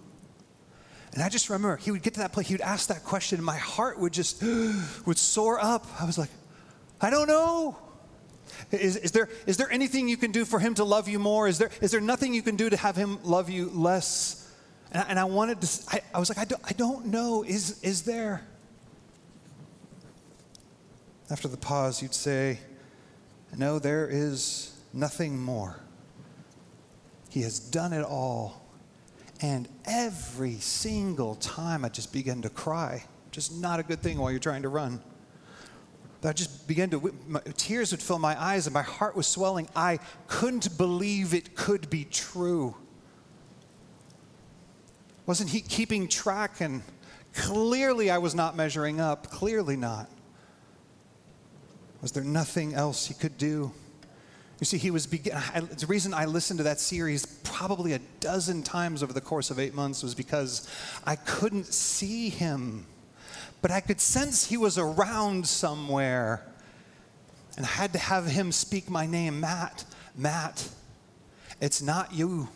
And 1.15 1.23
I 1.23 1.31
just 1.31 1.49
remember 1.49 1.77
he 1.79 1.91
would 1.91 2.03
get 2.03 2.15
to 2.15 2.21
that 2.21 2.33
place, 2.33 2.49
he 2.49 2.55
would 2.55 2.61
ask 2.61 2.89
that 2.89 3.03
question, 3.03 3.39
and 3.39 3.47
my 3.47 3.57
heart 3.57 3.99
would 3.99 4.13
just 4.13 4.43
would 5.07 5.17
soar 5.17 5.59
up. 5.59 5.87
I 5.99 6.05
was 6.05 6.19
like, 6.19 6.29
I 7.01 7.09
don't 7.09 7.29
know. 7.29 7.79
Is, 8.71 8.97
is, 8.97 9.13
there, 9.13 9.31
is 9.47 9.57
there 9.57 9.71
anything 9.71 10.07
you 10.07 10.19
can 10.19 10.33
do 10.33 10.45
for 10.45 10.59
him 10.59 10.75
to 10.75 10.85
love 10.85 11.09
you 11.09 11.19
more? 11.19 11.49
Is 11.49 11.57
there, 11.59 11.71
is 11.81 11.91
there 11.91 12.01
nothing 12.01 12.35
you 12.35 12.43
can 12.43 12.57
do 12.57 12.69
to 12.69 12.77
have 12.77 12.95
him 12.95 13.19
love 13.23 13.49
you 13.49 13.71
less? 13.71 14.53
And 14.93 15.03
I, 15.03 15.07
and 15.09 15.19
I 15.19 15.25
wanted 15.25 15.63
to, 15.63 15.97
I, 15.97 16.01
I 16.15 16.19
was 16.19 16.29
like, 16.29 16.39
I 16.39 16.45
don't, 16.45 16.63
I 16.65 16.73
don't 16.73 17.07
know. 17.07 17.43
Is, 17.43 17.83
is 17.83 18.03
there? 18.03 18.47
After 21.31 21.49
the 21.49 21.57
pause, 21.57 22.03
you'd 22.03 22.15
say, 22.15 22.59
No, 23.57 23.79
there 23.79 24.07
is 24.11 24.74
nothing 24.95 25.39
more. 25.39 25.81
He 27.31 27.43
has 27.43 27.59
done 27.59 27.93
it 27.93 28.05
all. 28.05 28.63
And 29.41 29.69
every 29.85 30.55
single 30.55 31.35
time 31.35 31.85
I 31.85 31.89
just 31.89 32.13
began 32.13 32.43
to 32.43 32.49
cry. 32.49 33.05
Just 33.31 33.53
not 33.57 33.81
a 33.81 33.83
good 33.83 34.01
thing 34.01 34.19
while 34.19 34.31
you're 34.31 34.41
trying 34.41 34.63
to 34.63 34.69
run. 34.69 35.03
I 36.23 36.33
just 36.33 36.67
began 36.67 36.89
to, 36.91 37.15
my, 37.29 37.41
tears 37.57 37.91
would 37.91 38.01
fill 38.01 38.19
my 38.19 38.41
eyes 38.41 38.67
and 38.67 38.73
my 38.73 38.83
heart 38.83 39.15
was 39.15 39.27
swelling. 39.27 39.69
I 39.77 39.99
couldn't 40.27 40.79
believe 40.79 41.35
it 41.35 41.55
could 41.55 41.91
be 41.91 42.05
true. 42.05 42.75
Wasn't 45.27 45.51
he 45.51 45.61
keeping 45.61 46.09
track? 46.09 46.63
And 46.63 46.83
clearly 47.35 48.11
I 48.11 48.19
was 48.19 48.35
not 48.35 48.57
measuring 48.57 49.01
up. 49.01 49.31
Clearly 49.31 49.77
not. 49.77 50.09
Was 52.01 52.13
there 52.13 52.25
nothing 52.25 52.73
else 52.73 53.07
he 53.07 53.15
could 53.15 53.37
do? 53.37 53.73
You 54.65 54.67
see, 54.67 54.79
he 54.79 54.91
was 54.91 55.07
begin- 55.07 55.37
the 55.77 55.87
reason 55.87 56.15
I 56.15 56.25
listened 56.25 56.57
to 56.57 56.65
that 56.65 56.81
series 56.81 57.27
probably 57.43 57.93
a 57.93 58.01
dozen 58.21 58.63
times 58.63 59.03
over 59.03 59.13
the 59.13 59.21
course 59.21 59.51
of 59.51 59.59
eight 59.59 59.75
months 59.75 60.03
was 60.03 60.15
because 60.15 60.67
I 61.05 61.17
couldn't 61.17 61.67
see 61.67 62.31
him 62.31 62.87
but 63.65 63.71
I 63.71 63.81
could 63.81 63.99
sense 63.99 64.45
he 64.45 64.59
was 64.59 64.77
around 64.77 65.47
somewhere. 65.47 66.47
And 67.57 67.65
I 67.65 67.69
had 67.71 67.95
to 67.95 67.99
have 67.99 68.27
him 68.27 68.53
speak 68.53 68.91
my 68.91 69.07
name 69.07 69.41
Matt, 69.41 69.87
Matt. 70.15 70.69
It's 71.63 71.81
not 71.81 72.13
you, 72.13 72.51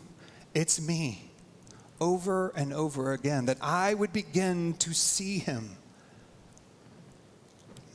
it's 0.55 0.79
me. 0.79 1.31
Over 1.99 2.51
and 2.51 2.75
over 2.75 3.13
again, 3.13 3.47
that 3.47 3.57
I 3.63 3.95
would 3.95 4.13
begin 4.13 4.75
to 4.81 4.93
see 4.93 5.39
him. 5.39 5.77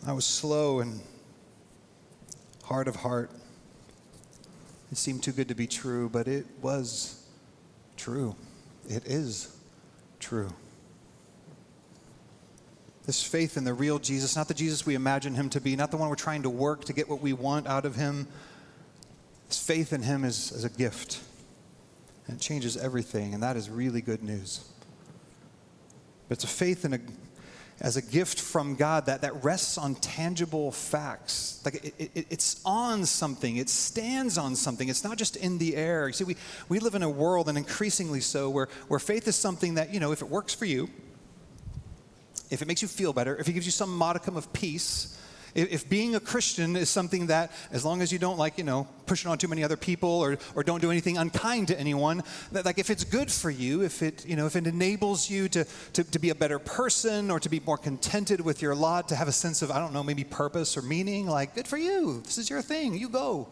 I 0.07 0.13
was 0.13 0.25
slow 0.25 0.79
and 0.79 0.99
hard 2.63 2.87
of 2.87 2.95
heart. 2.95 3.29
It 4.93 4.97
seemed 4.97 5.23
too 5.23 5.31
good 5.31 5.47
to 5.47 5.55
be 5.55 5.65
true, 5.65 6.07
but 6.07 6.27
it 6.27 6.45
was 6.61 7.25
true. 7.97 8.35
It 8.87 9.07
is 9.07 9.57
true. 10.19 10.53
This 13.07 13.23
faith 13.23 13.57
in 13.57 13.63
the 13.63 13.73
real 13.73 13.97
Jesus, 13.97 14.35
not 14.35 14.47
the 14.47 14.53
Jesus 14.53 14.85
we 14.85 14.93
imagine 14.93 15.33
him 15.33 15.49
to 15.49 15.59
be, 15.59 15.75
not 15.75 15.89
the 15.89 15.97
one 15.97 16.09
we're 16.09 16.15
trying 16.15 16.43
to 16.43 16.49
work 16.51 16.85
to 16.85 16.93
get 16.93 17.09
what 17.09 17.21
we 17.21 17.33
want 17.33 17.65
out 17.65 17.85
of 17.85 17.95
him. 17.95 18.27
This 19.47 19.57
faith 19.65 19.93
in 19.93 20.03
him 20.03 20.23
is, 20.23 20.51
is 20.51 20.63
a 20.63 20.69
gift. 20.69 21.19
And 22.27 22.37
it 22.37 22.39
changes 22.39 22.77
everything, 22.77 23.33
and 23.33 23.41
that 23.41 23.57
is 23.57 23.71
really 23.71 23.99
good 23.99 24.21
news. 24.21 24.63
But 26.29 26.35
it's 26.37 26.43
a 26.43 26.47
faith 26.47 26.85
in 26.85 26.93
a, 26.93 26.99
as 27.83 27.97
a 27.97 28.01
gift 28.01 28.39
from 28.39 28.75
God 28.75 29.07
that, 29.07 29.21
that 29.21 29.43
rests 29.43 29.77
on 29.77 29.95
tangible 29.95 30.71
facts. 30.71 31.61
Like 31.65 31.75
it, 31.83 32.11
it, 32.15 32.27
it's 32.29 32.61
on 32.65 33.05
something, 33.05 33.57
it 33.57 33.69
stands 33.69 34.37
on 34.37 34.55
something. 34.55 34.87
It's 34.87 35.03
not 35.03 35.17
just 35.17 35.35
in 35.35 35.57
the 35.57 35.75
air. 35.75 36.07
You 36.07 36.13
see, 36.13 36.23
we, 36.23 36.37
we 36.69 36.79
live 36.79 36.95
in 36.95 37.03
a 37.03 37.09
world, 37.09 37.49
and 37.49 37.57
increasingly 37.57 38.21
so, 38.21 38.49
where, 38.49 38.69
where 38.87 38.99
faith 38.99 39.27
is 39.27 39.35
something 39.35 39.73
that, 39.75 39.93
you 39.93 39.99
know, 39.99 40.13
if 40.13 40.21
it 40.21 40.29
works 40.29 40.55
for 40.55 40.63
you, 40.63 40.89
if 42.49 42.61
it 42.61 42.67
makes 42.69 42.81
you 42.81 42.87
feel 42.87 43.11
better, 43.11 43.35
if 43.35 43.49
it 43.49 43.53
gives 43.53 43.65
you 43.65 43.71
some 43.71 43.95
modicum 43.95 44.37
of 44.37 44.53
peace, 44.53 45.19
if, 45.55 45.87
being 45.87 46.15
a 46.15 46.19
Christian 46.19 46.75
is 46.75 46.89
something 46.89 47.27
that, 47.27 47.51
as 47.71 47.85
long 47.85 48.01
as 48.01 48.11
you 48.11 48.17
don't 48.17 48.37
like, 48.37 48.57
you 48.57 48.63
know, 48.63 48.87
pushing 49.05 49.29
on 49.29 49.37
too 49.37 49.47
many 49.47 49.63
other 49.63 49.77
people 49.77 50.09
or, 50.09 50.37
or 50.55 50.63
don't 50.63 50.81
do 50.81 50.89
anything 50.89 51.17
unkind 51.17 51.67
to 51.67 51.79
anyone, 51.79 52.23
that 52.51 52.65
like 52.65 52.79
if 52.79 52.89
it's 52.89 53.03
good 53.03 53.31
for 53.31 53.51
you, 53.51 53.83
if 53.83 54.01
it, 54.01 54.25
you 54.25 54.35
know, 54.35 54.47
if 54.47 54.55
it 54.55 54.65
enables 54.65 55.29
you 55.29 55.47
to, 55.49 55.65
to, 55.93 56.03
to 56.03 56.19
be 56.19 56.29
a 56.29 56.35
better 56.35 56.57
person 56.57 57.29
or 57.29 57.39
to 57.39 57.49
be 57.49 57.59
more 57.59 57.77
contented 57.77 58.41
with 58.41 58.61
your 58.61 58.73
lot, 58.73 59.09
to 59.09 59.15
have 59.15 59.27
a 59.27 59.31
sense 59.31 59.61
of, 59.61 59.69
I 59.69 59.77
don't 59.77 59.93
know, 59.93 60.03
maybe 60.03 60.23
purpose 60.23 60.75
or 60.75 60.81
meaning, 60.81 61.27
like 61.27 61.53
good 61.53 61.67
for 61.67 61.77
you. 61.77 62.21
This 62.23 62.39
is 62.39 62.49
your 62.49 62.61
thing. 62.63 62.95
You 62.95 63.09
go. 63.09 63.47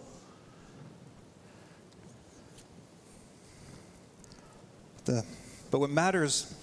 The, 5.05 5.20
uh, 5.20 5.22
but 5.70 5.79
what 5.79 5.89
matters 5.89 6.53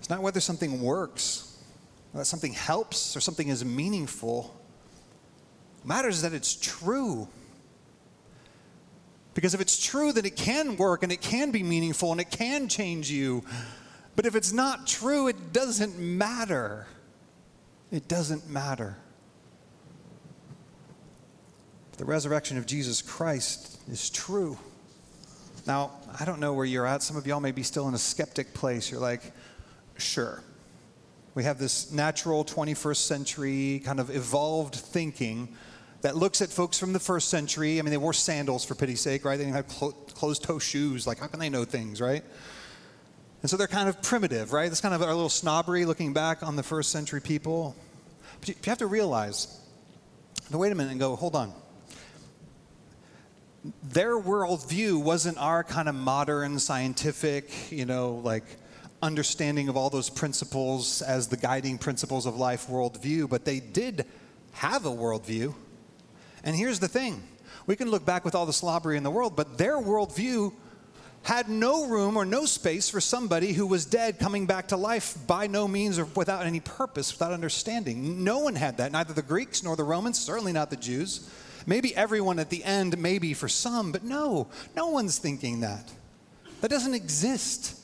is 0.00 0.10
not 0.10 0.22
whether 0.22 0.40
something 0.40 0.80
works 0.80 1.51
that 2.14 2.26
something 2.26 2.52
helps 2.52 3.16
or 3.16 3.20
something 3.20 3.48
is 3.48 3.64
meaningful. 3.64 4.54
What 5.78 5.86
matters 5.86 6.16
is 6.16 6.22
that 6.22 6.34
it's 6.34 6.54
true. 6.54 7.28
Because 9.34 9.54
if 9.54 9.60
it's 9.60 9.82
true, 9.82 10.12
then 10.12 10.26
it 10.26 10.36
can 10.36 10.76
work 10.76 11.02
and 11.02 11.10
it 11.10 11.22
can 11.22 11.50
be 11.50 11.62
meaningful 11.62 12.12
and 12.12 12.20
it 12.20 12.30
can 12.30 12.68
change 12.68 13.10
you. 13.10 13.44
But 14.14 14.26
if 14.26 14.34
it's 14.34 14.52
not 14.52 14.86
true, 14.86 15.28
it 15.28 15.52
doesn't 15.52 15.98
matter. 15.98 16.86
It 17.90 18.08
doesn't 18.08 18.48
matter. 18.48 18.96
The 21.96 22.04
resurrection 22.04 22.58
of 22.58 22.66
Jesus 22.66 23.00
Christ 23.00 23.80
is 23.90 24.10
true. 24.10 24.58
Now, 25.66 25.92
I 26.18 26.24
don't 26.24 26.40
know 26.40 26.52
where 26.52 26.66
you're 26.66 26.86
at. 26.86 27.02
Some 27.02 27.16
of 27.16 27.26
y'all 27.26 27.40
may 27.40 27.52
be 27.52 27.62
still 27.62 27.88
in 27.88 27.94
a 27.94 27.98
skeptic 27.98 28.52
place. 28.52 28.90
You're 28.90 29.00
like, 29.00 29.32
sure. 29.96 30.42
We 31.34 31.44
have 31.44 31.58
this 31.58 31.90
natural 31.90 32.44
21st 32.44 32.96
century 32.96 33.82
kind 33.84 34.00
of 34.00 34.14
evolved 34.14 34.74
thinking 34.74 35.48
that 36.02 36.16
looks 36.16 36.42
at 36.42 36.50
folks 36.50 36.78
from 36.78 36.92
the 36.92 37.00
first 37.00 37.28
century. 37.28 37.78
I 37.78 37.82
mean, 37.82 37.90
they 37.90 37.96
wore 37.96 38.12
sandals 38.12 38.64
for 38.64 38.74
pity's 38.74 39.00
sake, 39.00 39.24
right? 39.24 39.36
They 39.36 39.44
didn't 39.44 39.56
have 39.56 39.68
clo- 39.68 39.92
closed 39.92 40.42
toe 40.42 40.58
shoes. 40.58 41.06
Like, 41.06 41.20
how 41.20 41.28
can 41.28 41.40
they 41.40 41.48
know 41.48 41.64
things, 41.64 42.00
right? 42.00 42.22
And 43.40 43.50
so 43.50 43.56
they're 43.56 43.66
kind 43.66 43.88
of 43.88 44.02
primitive, 44.02 44.52
right? 44.52 44.68
That's 44.68 44.80
kind 44.80 44.94
of 44.94 45.00
our 45.00 45.14
little 45.14 45.28
snobbery 45.28 45.84
looking 45.84 46.12
back 46.12 46.42
on 46.42 46.56
the 46.56 46.62
first 46.62 46.90
century 46.90 47.20
people. 47.20 47.74
But 48.40 48.50
you, 48.50 48.54
you 48.62 48.70
have 48.70 48.78
to 48.78 48.86
realize, 48.86 49.58
wait 50.50 50.70
a 50.70 50.74
minute 50.74 50.90
and 50.90 51.00
go, 51.00 51.16
hold 51.16 51.34
on. 51.34 51.52
Their 53.82 54.18
worldview 54.18 55.02
wasn't 55.02 55.38
our 55.38 55.64
kind 55.64 55.88
of 55.88 55.94
modern 55.94 56.58
scientific, 56.58 57.72
you 57.72 57.86
know, 57.86 58.20
like 58.24 58.44
understanding 59.02 59.68
of 59.68 59.76
all 59.76 59.90
those 59.90 60.08
principles 60.08 61.02
as 61.02 61.28
the 61.28 61.36
guiding 61.36 61.78
principles 61.78 62.24
of 62.24 62.36
life 62.36 62.68
worldview, 62.68 63.28
but 63.28 63.44
they 63.44 63.60
did 63.60 64.06
have 64.52 64.86
a 64.86 64.90
worldview. 64.90 65.54
And 66.44 66.56
here's 66.56 66.78
the 66.78 66.88
thing 66.88 67.22
we 67.66 67.76
can 67.76 67.90
look 67.90 68.04
back 68.04 68.24
with 68.24 68.34
all 68.34 68.46
the 68.46 68.52
slobbery 68.52 68.96
in 68.96 69.02
the 69.02 69.10
world, 69.10 69.36
but 69.36 69.58
their 69.58 69.76
worldview 69.76 70.52
had 71.22 71.48
no 71.48 71.86
room 71.86 72.16
or 72.16 72.24
no 72.24 72.44
space 72.44 72.88
for 72.88 73.00
somebody 73.00 73.52
who 73.52 73.66
was 73.66 73.86
dead 73.86 74.18
coming 74.18 74.46
back 74.46 74.68
to 74.68 74.76
life 74.76 75.16
by 75.26 75.46
no 75.46 75.68
means 75.68 75.98
or 75.98 76.04
without 76.16 76.44
any 76.44 76.58
purpose, 76.58 77.12
without 77.12 77.32
understanding. 77.32 78.24
No 78.24 78.40
one 78.40 78.56
had 78.56 78.78
that, 78.78 78.90
neither 78.90 79.12
the 79.12 79.22
Greeks 79.22 79.62
nor 79.62 79.76
the 79.76 79.84
Romans, 79.84 80.18
certainly 80.18 80.52
not 80.52 80.70
the 80.70 80.76
Jews. 80.76 81.30
Maybe 81.64 81.94
everyone 81.94 82.40
at 82.40 82.50
the 82.50 82.64
end, 82.64 82.98
maybe 82.98 83.34
for 83.34 83.48
some, 83.48 83.92
but 83.92 84.02
no, 84.02 84.48
no 84.74 84.88
one's 84.88 85.18
thinking 85.18 85.60
that. 85.60 85.92
That 86.60 86.70
doesn't 86.70 86.94
exist. 86.94 87.78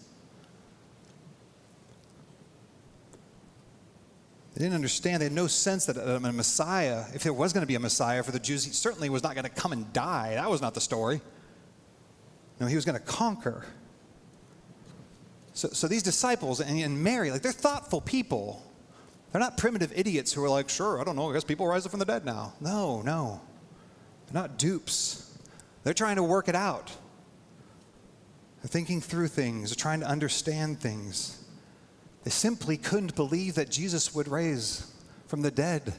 They 4.59 4.65
didn't 4.65 4.75
understand. 4.75 5.21
They 5.21 5.27
had 5.27 5.33
no 5.33 5.47
sense 5.47 5.87
that 5.87 5.97
um, 5.97 6.25
a 6.25 6.33
Messiah, 6.33 7.05
if 7.15 7.23
there 7.23 7.33
was 7.33 7.53
going 7.53 7.63
to 7.63 7.67
be 7.69 7.77
a 7.77 7.81
Messiah 7.81 8.25
for 8.25 8.33
the 8.33 8.41
Jews, 8.41 8.65
he 8.65 8.73
certainly 8.73 9.09
was 9.09 9.23
not 9.23 9.37
going 9.37 9.45
to 9.45 9.51
come 9.51 9.71
and 9.71 9.93
die. 9.93 10.35
That 10.35 10.51
was 10.51 10.61
not 10.61 10.75
the 10.75 10.81
story. 10.81 11.21
No, 12.59 12.67
he 12.67 12.75
was 12.75 12.85
going 12.85 12.99
to 12.99 13.05
conquer. 13.05 13.65
So, 15.53 15.69
so 15.69 15.87
these 15.87 16.03
disciples 16.03 16.59
and, 16.59 16.77
and 16.77 17.01
Mary, 17.01 17.31
like 17.31 17.43
they're 17.43 17.53
thoughtful 17.53 18.01
people. 18.01 18.61
They're 19.31 19.41
not 19.41 19.59
primitive 19.59 19.93
idiots 19.95 20.33
who 20.33 20.43
are 20.43 20.49
like, 20.51 20.69
sure, 20.69 21.01
I 21.01 21.05
don't 21.05 21.15
know, 21.15 21.31
I 21.31 21.35
guess 21.35 21.45
people 21.45 21.69
rise 21.69 21.87
up 21.87 21.93
from 21.93 22.01
the 22.01 22.07
dead 22.07 22.25
now. 22.25 22.55
No, 22.61 23.01
no. 23.03 23.41
They're 24.27 24.43
not 24.43 24.59
dupes. 24.59 25.39
They're 25.85 25.95
trying 25.95 26.17
to 26.17 26.25
work 26.25 26.49
it 26.49 26.57
out. 26.57 26.89
They're 28.61 28.69
thinking 28.69 29.01
through 29.01 29.29
things, 29.29 29.71
they're 29.71 29.81
trying 29.81 30.01
to 30.01 30.09
understand 30.09 30.81
things. 30.81 31.45
They 32.29 32.33
simply 32.33 32.77
couldn't 32.77 33.17
believe 33.17 33.55
that 33.55 33.71
Jesus 33.71 34.15
would 34.15 34.29
raise 34.29 34.93
from 35.29 35.41
the 35.41 35.51
dead, 35.51 35.95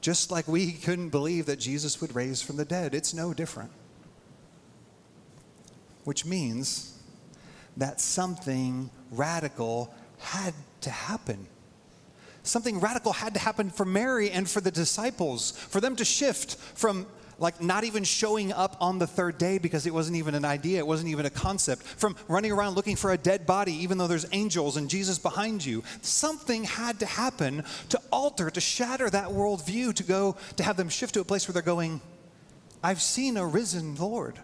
just 0.00 0.28
like 0.28 0.48
we 0.48 0.72
couldn't 0.72 1.10
believe 1.10 1.46
that 1.46 1.60
Jesus 1.60 2.00
would 2.00 2.16
raise 2.16 2.42
from 2.42 2.56
the 2.56 2.64
dead. 2.64 2.96
It's 2.96 3.14
no 3.14 3.32
different. 3.32 3.70
Which 6.02 6.26
means 6.26 6.98
that 7.76 8.00
something 8.00 8.90
radical 9.12 9.94
had 10.18 10.52
to 10.80 10.90
happen. 10.90 11.46
Something 12.42 12.80
radical 12.80 13.12
had 13.12 13.34
to 13.34 13.40
happen 13.40 13.70
for 13.70 13.84
Mary 13.84 14.32
and 14.32 14.50
for 14.50 14.60
the 14.60 14.72
disciples, 14.72 15.52
for 15.52 15.80
them 15.80 15.94
to 15.94 16.04
shift 16.04 16.56
from 16.56 17.06
like 17.38 17.60
not 17.60 17.84
even 17.84 18.04
showing 18.04 18.52
up 18.52 18.76
on 18.80 18.98
the 18.98 19.06
third 19.06 19.38
day 19.38 19.58
because 19.58 19.86
it 19.86 19.94
wasn't 19.94 20.16
even 20.16 20.34
an 20.34 20.44
idea, 20.44 20.78
it 20.78 20.86
wasn't 20.86 21.08
even 21.08 21.24
a 21.26 21.30
concept, 21.30 21.82
from 21.82 22.16
running 22.26 22.50
around 22.50 22.74
looking 22.74 22.96
for 22.96 23.12
a 23.12 23.18
dead 23.18 23.46
body 23.46 23.72
even 23.72 23.98
though 23.98 24.06
there's 24.08 24.26
angels 24.32 24.76
and 24.76 24.90
Jesus 24.90 25.18
behind 25.18 25.64
you. 25.64 25.84
Something 26.02 26.64
had 26.64 26.98
to 27.00 27.06
happen 27.06 27.64
to 27.90 28.00
alter, 28.10 28.50
to 28.50 28.60
shatter 28.60 29.08
that 29.10 29.28
worldview, 29.28 29.94
to 29.94 30.02
go, 30.02 30.36
to 30.56 30.62
have 30.62 30.76
them 30.76 30.88
shift 30.88 31.14
to 31.14 31.20
a 31.20 31.24
place 31.24 31.46
where 31.46 31.52
they're 31.52 31.62
going, 31.62 32.00
I've 32.82 33.00
seen 33.00 33.36
a 33.36 33.46
risen 33.46 33.94
Lord. 33.96 34.38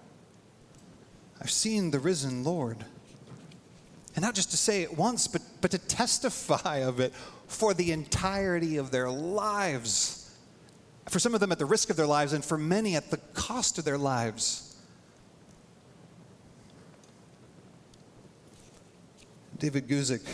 I've 1.40 1.50
seen 1.50 1.90
the 1.90 1.98
risen 1.98 2.44
Lord. 2.44 2.78
And 4.14 4.22
not 4.22 4.34
just 4.34 4.52
to 4.52 4.56
say 4.56 4.82
it 4.82 4.96
once, 4.96 5.26
but, 5.26 5.42
but 5.60 5.72
to 5.72 5.78
testify 5.78 6.78
of 6.78 7.00
it 7.00 7.12
for 7.48 7.74
the 7.74 7.90
entirety 7.90 8.76
of 8.76 8.92
their 8.92 9.10
lives 9.10 10.23
for 11.06 11.18
some 11.18 11.34
of 11.34 11.40
them 11.40 11.52
at 11.52 11.58
the 11.58 11.66
risk 11.66 11.90
of 11.90 11.96
their 11.96 12.06
lives, 12.06 12.32
and 12.32 12.44
for 12.44 12.58
many 12.58 12.96
at 12.96 13.10
the 13.10 13.18
cost 13.34 13.78
of 13.78 13.84
their 13.84 13.98
lives. 13.98 14.76
David 19.58 19.88
Guzik, 19.88 20.26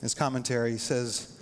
his 0.00 0.14
commentary 0.14 0.78
says, 0.78 1.38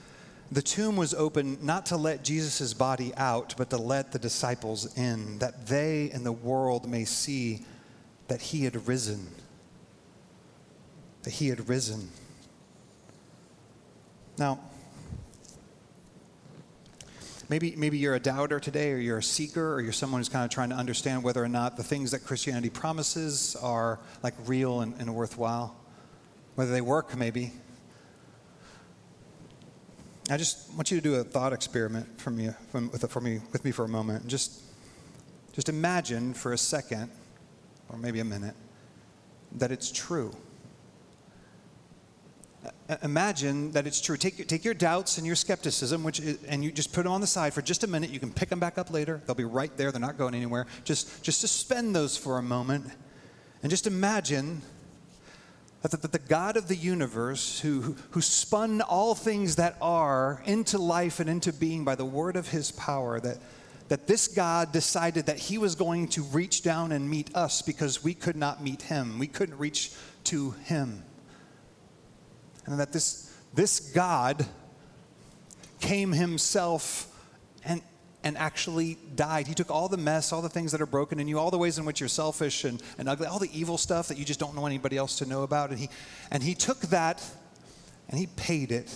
the 0.52 0.62
tomb 0.62 0.96
was 0.96 1.12
open 1.12 1.58
not 1.60 1.86
to 1.86 1.96
let 1.96 2.22
Jesus' 2.22 2.72
body 2.72 3.12
out, 3.16 3.54
but 3.58 3.68
to 3.70 3.76
let 3.76 4.12
the 4.12 4.18
disciples 4.18 4.96
in, 4.96 5.38
that 5.38 5.66
they 5.66 6.10
and 6.10 6.24
the 6.24 6.32
world 6.32 6.88
may 6.88 7.04
see 7.04 7.64
that 8.28 8.40
he 8.40 8.64
had 8.64 8.86
risen. 8.86 9.26
That 11.24 11.30
he 11.32 11.48
had 11.48 11.68
risen. 11.68 12.10
Now, 14.38 14.60
Maybe, 17.48 17.76
maybe 17.76 17.96
you're 17.96 18.16
a 18.16 18.20
doubter 18.20 18.58
today, 18.58 18.92
or 18.92 18.96
you're 18.96 19.18
a 19.18 19.22
seeker, 19.22 19.74
or 19.74 19.80
you're 19.80 19.92
someone 19.92 20.18
who's 20.18 20.28
kind 20.28 20.44
of 20.44 20.50
trying 20.50 20.70
to 20.70 20.76
understand 20.76 21.22
whether 21.22 21.42
or 21.42 21.48
not 21.48 21.76
the 21.76 21.84
things 21.84 22.10
that 22.10 22.24
Christianity 22.24 22.70
promises 22.70 23.56
are 23.62 24.00
like 24.22 24.34
real 24.46 24.80
and, 24.80 24.94
and 24.98 25.14
worthwhile, 25.14 25.76
whether 26.56 26.72
they 26.72 26.80
work, 26.80 27.16
maybe. 27.16 27.52
I 30.28 30.36
just 30.36 30.74
want 30.74 30.90
you 30.90 30.96
to 30.96 31.02
do 31.02 31.14
a 31.14 31.24
thought 31.24 31.52
experiment 31.52 32.08
with, 32.72 33.08
for 33.08 33.20
me, 33.20 33.40
with 33.52 33.64
me 33.64 33.70
for 33.70 33.84
a 33.84 33.88
moment. 33.88 34.26
Just, 34.26 34.60
just 35.52 35.68
imagine 35.68 36.34
for 36.34 36.52
a 36.52 36.58
second, 36.58 37.10
or 37.88 37.96
maybe 37.96 38.18
a 38.18 38.24
minute, 38.24 38.56
that 39.52 39.70
it's 39.70 39.92
true 39.92 40.34
Uh, 42.66 42.70
uh, 42.88 42.96
imagine 43.02 43.72
that 43.72 43.86
it's 43.86 44.00
true. 44.00 44.16
Take, 44.16 44.46
take 44.48 44.64
your 44.64 44.74
doubts 44.74 45.18
and 45.18 45.26
your 45.26 45.36
skepticism, 45.36 46.02
which 46.02 46.20
is, 46.20 46.42
and 46.44 46.64
you 46.64 46.72
just 46.72 46.92
put 46.92 47.04
them 47.04 47.12
on 47.12 47.20
the 47.20 47.26
side 47.26 47.54
for 47.54 47.62
just 47.62 47.84
a 47.84 47.86
minute. 47.86 48.10
You 48.10 48.20
can 48.20 48.32
pick 48.32 48.48
them 48.48 48.58
back 48.58 48.78
up 48.78 48.90
later. 48.90 49.22
They'll 49.26 49.34
be 49.34 49.44
right 49.44 49.74
there. 49.76 49.92
They're 49.92 50.00
not 50.00 50.18
going 50.18 50.34
anywhere. 50.34 50.66
Just, 50.84 51.22
just 51.22 51.40
suspend 51.40 51.94
those 51.94 52.16
for 52.16 52.38
a 52.38 52.42
moment, 52.42 52.86
and 53.62 53.70
just 53.70 53.86
imagine 53.86 54.62
that 55.82 55.90
the, 55.90 55.96
that 55.98 56.12
the 56.12 56.18
God 56.18 56.56
of 56.56 56.68
the 56.68 56.76
universe, 56.76 57.60
who, 57.60 57.96
who 58.10 58.20
spun 58.20 58.80
all 58.80 59.14
things 59.14 59.56
that 59.56 59.76
are 59.80 60.42
into 60.46 60.78
life 60.78 61.20
and 61.20 61.30
into 61.30 61.52
being 61.52 61.84
by 61.84 61.94
the 61.94 62.04
word 62.04 62.36
of 62.36 62.48
His 62.48 62.72
power, 62.72 63.20
that 63.20 63.38
that 63.88 64.08
this 64.08 64.26
God 64.26 64.72
decided 64.72 65.26
that 65.26 65.38
He 65.38 65.58
was 65.58 65.76
going 65.76 66.08
to 66.08 66.22
reach 66.22 66.64
down 66.64 66.90
and 66.90 67.08
meet 67.08 67.34
us 67.36 67.62
because 67.62 68.02
we 68.02 68.14
could 68.14 68.34
not 68.34 68.60
meet 68.60 68.82
Him. 68.82 69.20
We 69.20 69.28
couldn't 69.28 69.58
reach 69.58 69.92
to 70.24 70.52
Him 70.64 71.04
and 72.66 72.78
that 72.78 72.92
this, 72.92 73.32
this 73.54 73.80
God 73.92 74.44
came 75.80 76.12
himself 76.12 77.08
and, 77.64 77.80
and 78.22 78.36
actually 78.36 78.98
died. 79.14 79.46
He 79.46 79.54
took 79.54 79.70
all 79.70 79.88
the 79.88 79.96
mess, 79.96 80.32
all 80.32 80.42
the 80.42 80.48
things 80.48 80.72
that 80.72 80.80
are 80.80 80.86
broken 80.86 81.20
in 81.20 81.28
you, 81.28 81.38
all 81.38 81.50
the 81.50 81.58
ways 81.58 81.78
in 81.78 81.84
which 81.84 82.00
you're 82.00 82.08
selfish 82.08 82.64
and, 82.64 82.82
and 82.98 83.08
ugly, 83.08 83.26
all 83.26 83.38
the 83.38 83.50
evil 83.58 83.78
stuff 83.78 84.08
that 84.08 84.18
you 84.18 84.24
just 84.24 84.40
don't 84.40 84.54
know 84.54 84.66
anybody 84.66 84.96
else 84.96 85.18
to 85.18 85.26
know 85.26 85.42
about. 85.42 85.70
And 85.70 85.78
he, 85.78 85.88
and 86.30 86.42
he 86.42 86.54
took 86.54 86.80
that, 86.80 87.22
and 88.08 88.18
He 88.18 88.26
paid 88.26 88.72
it. 88.72 88.94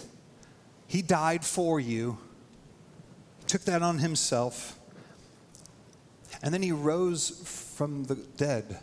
He 0.86 1.02
died 1.02 1.44
for 1.44 1.78
you, 1.78 2.18
took 3.46 3.62
that 3.62 3.82
on 3.82 3.98
Himself, 3.98 4.78
and 6.42 6.52
then 6.52 6.62
He 6.62 6.72
rose 6.72 7.76
from 7.76 8.04
the 8.04 8.14
dead. 8.14 8.80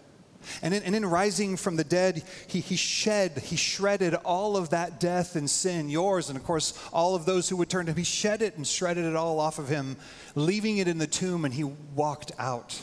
And 0.62 0.74
in, 0.74 0.84
and 0.84 0.96
in, 0.96 1.06
rising 1.06 1.58
from 1.58 1.76
the 1.76 1.84
dead, 1.84 2.24
he, 2.48 2.60
he 2.60 2.76
shed, 2.76 3.38
he 3.40 3.56
shredded 3.56 4.14
all 4.16 4.58
of 4.58 4.70
that 4.72 5.00
death 5.00 5.36
and 5.36 5.50
sin, 5.50 5.90
yours, 5.90 6.30
and 6.30 6.38
of 6.38 6.44
course, 6.44 6.78
all 6.92 7.16
of 7.16 7.26
those 7.26 7.50
who 7.50 7.58
would 7.58 7.70
turn 7.70 7.86
to 7.86 7.92
him. 7.92 7.98
He 7.98 8.04
shed 8.04 8.42
it 8.42 8.58
and 8.58 8.66
shredded 8.66 9.06
it 9.06 9.16
all 9.16 9.40
off 9.40 9.60
of 9.60 9.70
him, 9.70 9.98
leaving 10.36 10.78
it 10.78 10.88
in 10.88 10.98
the 10.98 11.08
tomb, 11.08 11.46
and 11.46 11.54
he 11.54 11.64
walked 11.64 12.32
out. 12.40 12.82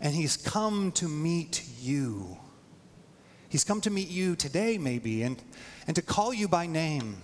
And 0.00 0.14
he's 0.14 0.36
come 0.36 0.92
to 0.92 1.08
meet 1.08 1.64
you. 1.80 2.38
He's 3.48 3.64
come 3.64 3.80
to 3.82 3.90
meet 3.90 4.08
you 4.08 4.34
today, 4.34 4.78
maybe, 4.78 5.22
and, 5.22 5.40
and 5.86 5.94
to 5.96 6.02
call 6.02 6.34
you 6.34 6.48
by 6.48 6.66
name, 6.66 7.18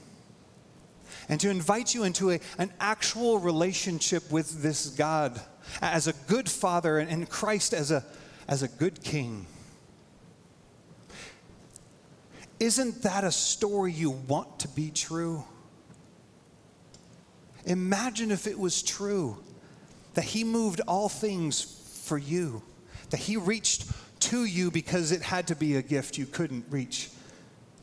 and 1.28 1.40
to 1.40 1.50
invite 1.50 1.94
you 1.94 2.04
into 2.04 2.30
a, 2.30 2.40
an 2.58 2.72
actual 2.80 3.38
relationship 3.38 4.30
with 4.30 4.62
this 4.62 4.86
God 4.90 5.40
as 5.82 6.06
a 6.06 6.12
good 6.28 6.48
father 6.48 6.98
and 6.98 7.28
Christ 7.28 7.74
as 7.74 7.90
a, 7.90 8.04
as 8.48 8.62
a 8.62 8.68
good 8.68 9.02
king. 9.02 9.46
Isn't 12.60 13.02
that 13.02 13.24
a 13.24 13.32
story 13.32 13.90
you 13.90 14.10
want 14.10 14.60
to 14.60 14.68
be 14.68 14.90
true? 14.90 15.42
Imagine 17.64 18.30
if 18.30 18.46
it 18.46 18.58
was 18.58 18.82
true 18.82 19.38
that 20.12 20.24
He 20.24 20.44
moved 20.44 20.82
all 20.86 21.08
things 21.08 22.02
for 22.04 22.18
you, 22.18 22.62
that 23.08 23.16
He 23.18 23.38
reached 23.38 23.90
to 24.20 24.44
you 24.44 24.70
because 24.70 25.10
it 25.10 25.22
had 25.22 25.46
to 25.48 25.56
be 25.56 25.76
a 25.76 25.82
gift 25.82 26.18
you 26.18 26.26
couldn't 26.26 26.66
reach 26.68 27.08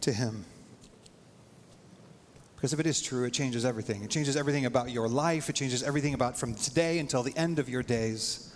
to 0.02 0.12
Him. 0.12 0.46
Because 2.56 2.74
if 2.74 2.80
it 2.80 2.88
is 2.88 3.02
true, 3.02 3.26
it 3.26 3.34
changes 3.34 3.66
everything. 3.66 4.04
It 4.04 4.10
changes 4.10 4.36
everything 4.36 4.66
about 4.66 4.92
your 4.92 5.08
life, 5.08 5.50
it 5.50 5.54
changes 5.54 5.82
everything 5.82 6.14
about 6.14 6.38
from 6.38 6.54
today 6.54 7.00
until 7.00 7.24
the 7.24 7.36
end 7.36 7.58
of 7.58 7.68
your 7.68 7.84
days. 7.84 8.54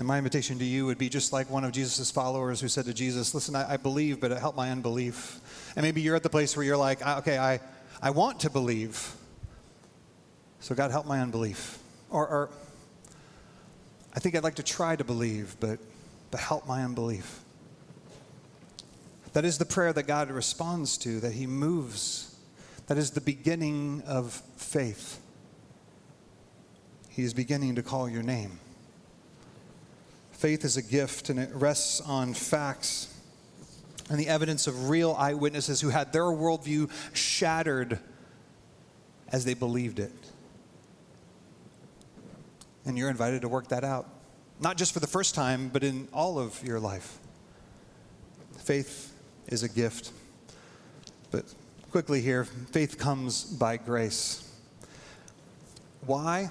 And 0.00 0.06
my 0.06 0.16
invitation 0.16 0.58
to 0.60 0.64
you 0.64 0.86
would 0.86 0.96
be 0.96 1.10
just 1.10 1.30
like 1.30 1.50
one 1.50 1.62
of 1.62 1.72
Jesus' 1.72 2.10
followers 2.10 2.58
who 2.58 2.68
said 2.68 2.86
to 2.86 2.94
Jesus, 2.94 3.34
Listen, 3.34 3.54
I, 3.54 3.74
I 3.74 3.76
believe, 3.76 4.18
but 4.18 4.30
help 4.30 4.56
my 4.56 4.70
unbelief. 4.70 5.42
And 5.76 5.84
maybe 5.84 6.00
you're 6.00 6.16
at 6.16 6.22
the 6.22 6.30
place 6.30 6.56
where 6.56 6.64
you're 6.64 6.78
like, 6.78 7.06
Okay, 7.06 7.36
I, 7.36 7.60
I 8.00 8.08
want 8.08 8.40
to 8.40 8.48
believe. 8.48 9.14
So, 10.60 10.74
God, 10.74 10.90
help 10.90 11.04
my 11.04 11.20
unbelief. 11.20 11.78
Or, 12.08 12.26
or 12.26 12.50
I 14.16 14.20
think 14.20 14.36
I'd 14.36 14.42
like 14.42 14.54
to 14.54 14.62
try 14.62 14.96
to 14.96 15.04
believe, 15.04 15.56
but, 15.60 15.78
but 16.30 16.40
help 16.40 16.66
my 16.66 16.82
unbelief. 16.82 17.40
That 19.34 19.44
is 19.44 19.58
the 19.58 19.66
prayer 19.66 19.92
that 19.92 20.04
God 20.04 20.30
responds 20.30 20.96
to, 20.96 21.20
that 21.20 21.32
He 21.32 21.46
moves. 21.46 22.34
That 22.86 22.96
is 22.96 23.10
the 23.10 23.20
beginning 23.20 24.02
of 24.06 24.32
faith. 24.56 25.20
He 27.10 27.22
is 27.22 27.34
beginning 27.34 27.74
to 27.74 27.82
call 27.82 28.08
your 28.08 28.22
name. 28.22 28.60
Faith 30.40 30.64
is 30.64 30.78
a 30.78 30.82
gift 30.82 31.28
and 31.28 31.38
it 31.38 31.50
rests 31.52 32.00
on 32.00 32.32
facts 32.32 33.14
and 34.08 34.18
the 34.18 34.26
evidence 34.26 34.66
of 34.66 34.88
real 34.88 35.14
eyewitnesses 35.18 35.82
who 35.82 35.90
had 35.90 36.14
their 36.14 36.22
worldview 36.22 36.90
shattered 37.12 37.98
as 39.28 39.44
they 39.44 39.52
believed 39.52 39.98
it. 39.98 40.14
And 42.86 42.96
you're 42.96 43.10
invited 43.10 43.42
to 43.42 43.48
work 43.48 43.68
that 43.68 43.84
out, 43.84 44.08
not 44.58 44.78
just 44.78 44.94
for 44.94 45.00
the 45.00 45.06
first 45.06 45.34
time, 45.34 45.68
but 45.68 45.84
in 45.84 46.08
all 46.10 46.38
of 46.38 46.64
your 46.64 46.80
life. 46.80 47.18
Faith 48.60 49.12
is 49.48 49.62
a 49.62 49.68
gift. 49.68 50.10
But 51.30 51.44
quickly 51.90 52.22
here, 52.22 52.44
faith 52.44 52.96
comes 52.96 53.44
by 53.44 53.76
grace. 53.76 54.50
Why? 56.06 56.48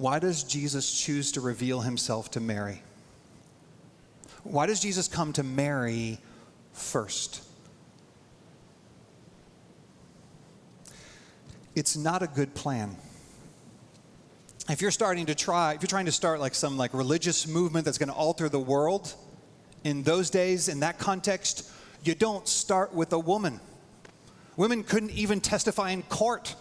Why 0.00 0.18
does 0.18 0.44
Jesus 0.44 0.90
choose 0.90 1.32
to 1.32 1.42
reveal 1.42 1.82
himself 1.82 2.30
to 2.30 2.40
Mary? 2.40 2.82
Why 4.44 4.64
does 4.64 4.80
Jesus 4.80 5.08
come 5.08 5.34
to 5.34 5.42
Mary 5.42 6.18
first? 6.72 7.44
It's 11.74 11.98
not 11.98 12.22
a 12.22 12.26
good 12.26 12.54
plan. 12.54 12.96
If 14.70 14.80
you're 14.80 14.90
starting 14.90 15.26
to 15.26 15.34
try, 15.34 15.74
if 15.74 15.82
you're 15.82 15.86
trying 15.86 16.06
to 16.06 16.12
start 16.12 16.40
like 16.40 16.54
some 16.54 16.78
like 16.78 16.94
religious 16.94 17.46
movement 17.46 17.84
that's 17.84 17.98
going 17.98 18.08
to 18.08 18.14
alter 18.14 18.48
the 18.48 18.58
world, 18.58 19.14
in 19.84 20.02
those 20.02 20.30
days, 20.30 20.70
in 20.70 20.80
that 20.80 20.98
context, 20.98 21.70
you 22.04 22.14
don't 22.14 22.48
start 22.48 22.94
with 22.94 23.12
a 23.12 23.18
woman. 23.18 23.60
Women 24.56 24.82
couldn't 24.82 25.10
even 25.10 25.42
testify 25.42 25.90
in 25.90 26.04
court. 26.04 26.54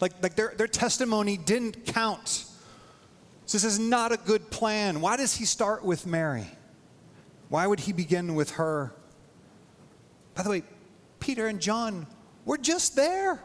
Like, 0.00 0.12
like 0.22 0.36
their, 0.36 0.54
their 0.56 0.66
testimony 0.66 1.36
didn't 1.36 1.84
count. 1.84 2.46
So 3.48 3.56
this 3.56 3.64
is 3.64 3.78
not 3.78 4.12
a 4.12 4.18
good 4.18 4.50
plan. 4.50 5.00
Why 5.00 5.16
does 5.16 5.34
he 5.34 5.46
start 5.46 5.82
with 5.82 6.06
Mary? 6.06 6.46
Why 7.48 7.66
would 7.66 7.80
he 7.80 7.94
begin 7.94 8.34
with 8.34 8.50
her? 8.52 8.92
By 10.34 10.42
the 10.42 10.50
way, 10.50 10.62
Peter 11.18 11.46
and 11.46 11.58
John 11.58 12.06
were 12.44 12.58
just 12.58 12.94
there. 12.94 13.42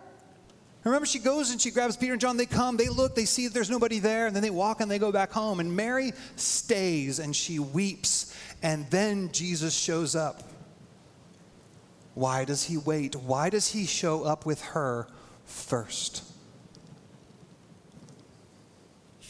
Remember, 0.83 1.05
she 1.05 1.19
goes 1.19 1.51
and 1.51 1.61
she 1.61 1.71
grabs 1.71 1.95
Peter 1.95 2.11
and 2.11 2.19
John. 2.19 2.35
They 2.35 2.45
come, 2.45 2.75
they 2.75 2.89
look, 2.89 3.15
they 3.15 3.23
see 3.23 3.47
there's 3.47 3.69
nobody 3.69 3.99
there, 3.99 4.27
and 4.27 4.35
then 4.35 4.43
they 4.43 4.49
walk 4.49 4.81
and 4.81 4.91
they 4.91 4.99
go 4.99 5.09
back 5.09 5.31
home. 5.31 5.61
And 5.61 5.73
Mary 5.73 6.11
stays 6.35 7.19
and 7.19 7.33
she 7.33 7.59
weeps. 7.59 8.35
And 8.61 8.85
then 8.89 9.31
Jesus 9.31 9.73
shows 9.73 10.17
up. 10.17 10.43
Why 12.13 12.43
does 12.43 12.65
he 12.65 12.75
wait? 12.75 13.15
Why 13.15 13.49
does 13.49 13.69
he 13.69 13.85
show 13.85 14.25
up 14.25 14.45
with 14.45 14.61
her 14.63 15.07
first? 15.45 16.32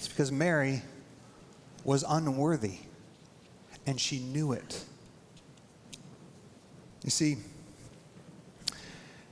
Because 0.08 0.32
Mary 0.32 0.82
was 1.84 2.04
unworthy 2.08 2.78
and 3.86 4.00
she 4.00 4.20
knew 4.20 4.54
it. 4.54 4.84
You 7.04 7.10
see, 7.10 7.38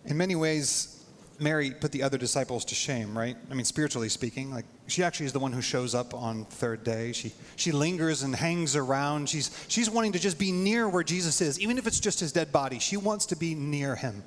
in 0.05 0.17
many 0.17 0.35
ways, 0.35 1.05
Mary 1.39 1.71
put 1.71 1.91
the 1.91 2.03
other 2.03 2.17
disciples 2.17 2.65
to 2.65 2.75
shame, 2.75 3.17
right? 3.17 3.35
I 3.49 3.53
mean, 3.53 3.65
spiritually 3.65 4.09
speaking, 4.09 4.51
like 4.51 4.65
she 4.87 5.03
actually 5.03 5.25
is 5.25 5.33
the 5.33 5.39
one 5.39 5.51
who 5.51 5.61
shows 5.61 5.95
up 5.95 6.13
on 6.13 6.45
third 6.45 6.83
day. 6.83 7.13
She 7.13 7.33
she 7.55 7.71
lingers 7.71 8.23
and 8.23 8.35
hangs 8.35 8.75
around. 8.75 9.29
She's 9.29 9.49
she's 9.67 9.89
wanting 9.89 10.11
to 10.11 10.19
just 10.19 10.37
be 10.37 10.51
near 10.51 10.87
where 10.87 11.03
Jesus 11.03 11.41
is, 11.41 11.59
even 11.59 11.77
if 11.77 11.87
it's 11.87 11.99
just 11.99 12.19
his 12.19 12.31
dead 12.31 12.51
body. 12.51 12.77
She 12.77 12.97
wants 12.97 13.25
to 13.27 13.35
be 13.35 13.55
near 13.55 13.95
him. 13.95 14.23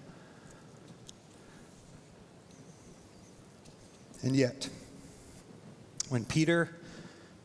And 4.23 4.35
yet, 4.35 4.71
when 6.15 6.25
Peter 6.25 6.71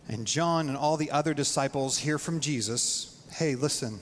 and 0.08 0.28
John 0.28 0.70
and 0.70 0.78
all 0.78 0.96
the 0.96 1.10
other 1.10 1.34
disciples 1.34 1.98
hear 1.98 2.20
from 2.20 2.40
Jesus, 2.40 3.20
hey, 3.32 3.56
listen, 3.56 4.00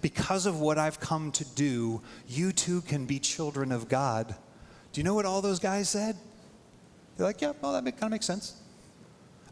because 0.00 0.46
of 0.46 0.58
what 0.58 0.78
I've 0.78 0.98
come 0.98 1.30
to 1.32 1.44
do, 1.44 2.00
you 2.26 2.50
too 2.50 2.80
can 2.80 3.04
be 3.04 3.18
children 3.18 3.70
of 3.70 3.90
God. 3.90 4.34
Do 4.94 5.00
you 5.00 5.04
know 5.04 5.14
what 5.14 5.26
all 5.26 5.42
those 5.42 5.58
guys 5.58 5.90
said? 5.90 6.16
They're 7.16 7.26
like, 7.26 7.42
yeah, 7.42 7.52
well, 7.60 7.74
that 7.74 7.82
kind 7.84 8.04
of 8.04 8.10
makes 8.10 8.24
sense. 8.24 8.58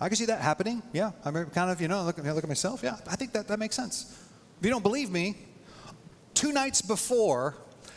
I 0.01 0.09
can 0.09 0.17
see 0.17 0.25
that 0.25 0.41
happening. 0.41 0.83
Yeah, 0.95 1.11
I'm 1.27 1.35
kind 1.51 1.71
of, 1.71 1.79
you 1.83 1.89
know, 1.89 2.03
look, 2.03 2.17
look 2.17 2.45
at 2.45 2.49
myself. 2.49 2.83
Yeah, 2.83 2.97
I 3.07 3.17
think 3.17 3.33
that, 3.33 3.47
that 3.49 3.59
makes 3.59 3.77
sense. 3.77 4.19
If 4.61 4.65
you 4.65 4.71
don't 4.71 4.83
believe 4.83 5.11
me, 5.11 5.37
two 6.33 6.53
nights 6.53 6.81
before, 6.81 7.55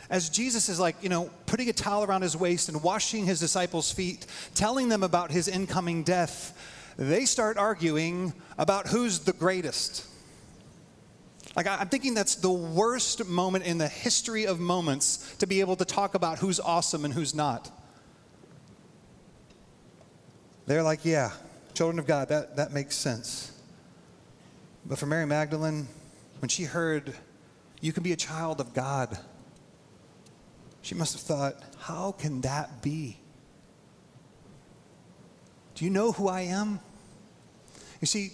as 0.09 0.29
Jesus 0.29 0.69
is 0.69 0.79
like, 0.79 0.95
you 1.01 1.09
know, 1.09 1.29
putting 1.45 1.69
a 1.69 1.73
towel 1.73 2.03
around 2.03 2.21
his 2.21 2.35
waist 2.35 2.69
and 2.69 2.81
washing 2.81 3.25
his 3.25 3.39
disciples' 3.39 3.91
feet, 3.91 4.25
telling 4.55 4.89
them 4.89 5.03
about 5.03 5.31
his 5.31 5.47
incoming 5.47 6.03
death, 6.03 6.57
they 6.97 7.25
start 7.25 7.57
arguing 7.57 8.33
about 8.57 8.87
who's 8.87 9.19
the 9.19 9.33
greatest. 9.33 10.05
Like, 11.55 11.67
I'm 11.67 11.89
thinking 11.89 12.13
that's 12.13 12.35
the 12.35 12.51
worst 12.51 13.25
moment 13.25 13.65
in 13.65 13.77
the 13.77 13.87
history 13.87 14.45
of 14.45 14.59
moments 14.59 15.35
to 15.37 15.47
be 15.47 15.59
able 15.59 15.75
to 15.75 15.85
talk 15.85 16.13
about 16.13 16.37
who's 16.37 16.59
awesome 16.59 17.03
and 17.03 17.13
who's 17.13 17.33
not. 17.33 17.71
They're 20.67 20.83
like, 20.83 21.03
yeah, 21.03 21.31
children 21.73 21.97
of 21.97 22.05
God, 22.05 22.29
that, 22.29 22.57
that 22.57 22.73
makes 22.73 22.95
sense. 22.95 23.51
But 24.85 24.99
for 24.99 25.05
Mary 25.05 25.25
Magdalene, 25.25 25.87
when 26.39 26.49
she 26.49 26.63
heard, 26.63 27.13
you 27.81 27.91
can 27.91 28.03
be 28.03 28.11
a 28.11 28.17
child 28.17 28.61
of 28.61 28.73
God, 28.73 29.17
she 30.87 30.95
must 30.95 31.11
have 31.11 31.21
thought, 31.21 31.61
how 31.79 32.13
can 32.13 32.39
that 32.41 32.81
be? 32.81 33.17
Do 35.75 35.83
you 35.83 35.91
know 35.91 36.13
who 36.13 36.29
I 36.29 36.41
am? 36.43 36.79
You 37.99 38.07
see, 38.07 38.31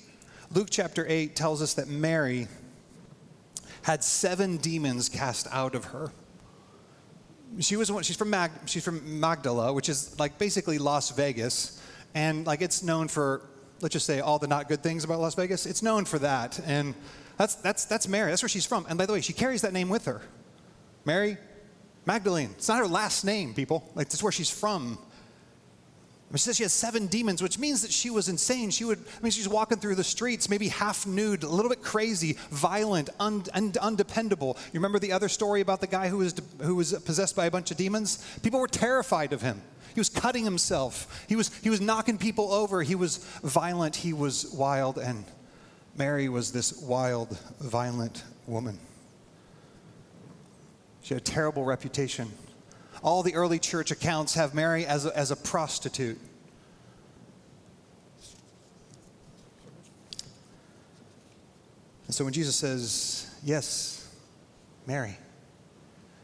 Luke 0.53 0.67
chapter 0.69 1.03
8 1.09 1.35
tells 1.35 1.63
us 1.63 1.73
that 1.73 1.87
Mary 1.87 2.47
had 3.81 4.03
seven 4.03 4.57
demons 4.57 5.09
cast 5.09 5.47
out 5.51 5.73
of 5.73 5.85
her. 5.85 6.11
She 7.57 7.75
was 7.75 7.91
one, 7.91 8.03
she's 8.03 8.15
from 8.15 8.29
Mag, 8.29 8.51
she's 8.67 8.83
from 8.83 9.19
Magdala, 9.19 9.73
which 9.73 9.89
is 9.89 10.19
like 10.19 10.37
basically 10.37 10.77
Las 10.77 11.09
Vegas, 11.09 11.81
and 12.13 12.45
like 12.45 12.61
it's 12.61 12.83
known 12.83 13.07
for 13.07 13.41
let's 13.81 13.93
just 13.93 14.05
say 14.05 14.19
all 14.19 14.37
the 14.37 14.47
not 14.47 14.69
good 14.69 14.83
things 14.83 15.03
about 15.03 15.19
Las 15.19 15.33
Vegas. 15.33 15.65
It's 15.65 15.81
known 15.81 16.05
for 16.05 16.19
that, 16.19 16.59
and 16.67 16.93
that's 17.35 17.55
that's 17.55 17.85
that's 17.85 18.07
Mary. 18.07 18.29
That's 18.29 18.43
where 18.43 18.49
she's 18.49 18.65
from. 18.65 18.85
And 18.89 18.95
by 18.95 19.07
the 19.07 19.13
way, 19.13 19.21
she 19.21 19.33
carries 19.33 19.63
that 19.63 19.73
name 19.73 19.89
with 19.89 20.05
her. 20.05 20.21
Mary 21.03 21.37
Magdalene. 22.05 22.49
It's 22.57 22.67
not 22.67 22.79
her 22.79 22.87
last 22.87 23.23
name, 23.23 23.53
people. 23.53 23.89
Like, 23.95 24.09
that's 24.09 24.23
where 24.23 24.31
she's 24.31 24.49
from. 24.49 24.97
She 26.33 26.39
says 26.39 26.57
she 26.57 26.63
has 26.63 26.73
seven 26.73 27.05
demons, 27.05 27.43
which 27.43 27.59
means 27.59 27.83
that 27.83 27.91
she 27.91 28.09
was 28.09 28.27
insane. 28.27 28.71
She 28.71 28.85
would, 28.85 28.97
I 28.97 29.21
mean, 29.21 29.31
she's 29.31 29.47
walking 29.47 29.77
through 29.77 29.95
the 29.95 30.03
streets, 30.03 30.49
maybe 30.49 30.67
half 30.67 31.05
nude, 31.05 31.43
a 31.43 31.47
little 31.47 31.69
bit 31.69 31.83
crazy, 31.83 32.37
violent, 32.49 33.11
un, 33.19 33.43
un, 33.53 33.71
undependable. 33.79 34.57
You 34.73 34.79
remember 34.79 34.97
the 34.97 35.11
other 35.11 35.29
story 35.29 35.61
about 35.61 35.79
the 35.79 35.85
guy 35.85 36.07
who 36.07 36.17
was, 36.17 36.33
who 36.59 36.73
was 36.73 36.91
possessed 37.05 37.35
by 37.35 37.45
a 37.45 37.51
bunch 37.51 37.69
of 37.69 37.77
demons? 37.77 38.25
People 38.41 38.59
were 38.59 38.67
terrified 38.67 39.31
of 39.31 39.43
him. 39.43 39.61
He 39.93 39.99
was 39.99 40.09
cutting 40.09 40.43
himself, 40.43 41.23
he 41.29 41.35
was, 41.35 41.55
he 41.61 41.69
was 41.69 41.79
knocking 41.79 42.17
people 42.17 42.51
over, 42.51 42.81
he 42.81 42.95
was 42.95 43.17
violent, 43.43 43.95
he 43.95 44.11
was 44.11 44.51
wild, 44.51 44.97
and 44.97 45.23
Mary 45.95 46.29
was 46.29 46.51
this 46.51 46.81
wild, 46.81 47.37
violent 47.59 48.23
woman. 48.47 48.79
She 51.03 51.13
had 51.13 51.21
a 51.21 51.23
terrible 51.23 51.65
reputation. 51.65 52.31
All 53.03 53.23
the 53.23 53.35
early 53.35 53.59
church 53.59 53.91
accounts 53.91 54.35
have 54.35 54.55
Mary 54.55 54.85
as 54.85 55.05
a, 55.05 55.15
as 55.17 55.31
a 55.31 55.35
prostitute. 55.35 56.17
And 62.07 62.15
so 62.15 62.23
when 62.23 62.33
Jesus 62.33 62.55
says, 62.55 63.35
Yes, 63.43 64.15
Mary, 64.87 65.17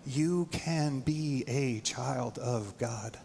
you 0.08 0.48
can 0.52 1.02
be 1.02 1.44
a 1.48 1.82
child 1.82 2.38
of 2.40 2.78
God, 2.78 3.18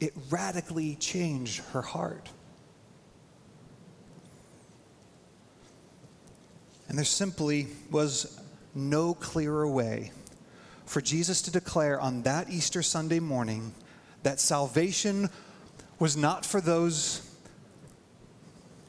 it 0.00 0.14
radically 0.30 0.94
changed 0.96 1.62
her 1.72 1.82
heart. 1.82 2.30
And 6.88 6.96
there 6.96 7.04
simply 7.04 7.66
was 7.90 8.40
no 8.76 9.14
clearer 9.14 9.66
way 9.66 10.12
for 10.84 11.00
Jesus 11.00 11.42
to 11.42 11.50
declare 11.50 12.00
on 12.00 12.22
that 12.22 12.48
Easter 12.50 12.82
Sunday 12.82 13.18
morning 13.18 13.74
that 14.22 14.38
salvation 14.40 15.28
was 15.98 16.16
not 16.16 16.44
for 16.44 16.60
those 16.60 17.22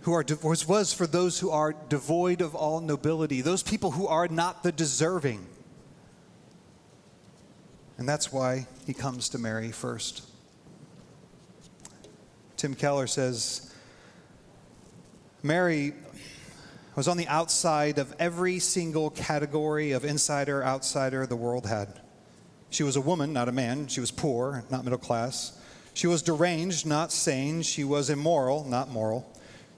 who 0.02 0.14
are 0.14 0.24
was, 0.44 0.68
was 0.68 0.94
for 0.94 1.08
those 1.08 1.40
who 1.40 1.50
are 1.50 1.74
devoid 1.90 2.42
of 2.42 2.56
all 2.56 2.80
nobility, 2.80 3.42
those 3.42 3.64
people 3.64 3.92
who 3.92 4.08
are 4.08 4.28
not 4.28 4.64
the 4.64 4.72
deserving. 4.72 5.46
And 7.98 8.08
that's 8.08 8.32
why 8.32 8.68
he 8.86 8.94
comes 8.94 9.30
to 9.30 9.40
Mary 9.40 9.72
first. 9.72 10.24
Tim 12.58 12.74
Keller 12.74 13.08
says 13.08 13.74
Mary 15.44 15.94
was 16.98 17.08
on 17.08 17.16
the 17.16 17.28
outside 17.28 18.00
of 18.00 18.12
every 18.18 18.58
single 18.58 19.12
category 19.12 19.92
of 19.92 20.04
insider, 20.04 20.64
outsider 20.64 21.28
the 21.28 21.36
world 21.36 21.68
had. 21.68 21.88
She 22.72 22.82
was 22.82 22.96
a 22.96 23.02
woman, 23.02 23.32
not 23.32 23.48
a 23.48 23.52
man. 23.52 23.86
She 23.88 24.00
was 24.00 24.10
poor, 24.10 24.64
not 24.72 24.84
middle 24.84 24.98
class. 24.98 25.56
She 25.94 26.08
was 26.08 26.24
deranged, 26.24 26.88
not 26.88 27.12
sane. 27.12 27.62
She 27.62 27.84
was 27.84 28.10
immoral, 28.10 28.64
not 28.64 28.90
moral. 28.90 29.32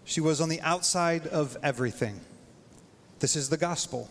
She 0.06 0.22
was 0.22 0.40
on 0.40 0.48
the 0.48 0.62
outside 0.62 1.28
of 1.28 1.58
everything. 1.62 2.22
This 3.20 3.36
is 3.36 3.50
the 3.50 3.58
gospel. 3.58 4.10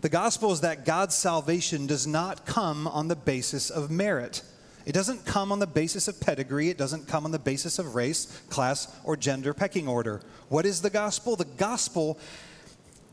The 0.00 0.08
gospel 0.08 0.50
is 0.50 0.62
that 0.62 0.84
God's 0.84 1.14
salvation 1.14 1.86
does 1.86 2.04
not 2.04 2.46
come 2.46 2.88
on 2.88 3.06
the 3.06 3.14
basis 3.14 3.70
of 3.70 3.92
merit. 3.92 4.42
It 4.86 4.92
doesn't 4.92 5.24
come 5.24 5.50
on 5.50 5.58
the 5.58 5.66
basis 5.66 6.08
of 6.08 6.20
pedigree. 6.20 6.68
It 6.68 6.78
doesn't 6.78 7.08
come 7.08 7.24
on 7.24 7.30
the 7.30 7.38
basis 7.38 7.78
of 7.78 7.94
race, 7.94 8.26
class, 8.50 8.94
or 9.04 9.16
gender 9.16 9.54
pecking 9.54 9.88
order. 9.88 10.20
What 10.48 10.66
is 10.66 10.82
the 10.82 10.90
gospel? 10.90 11.36
The 11.36 11.44
gospel 11.44 12.18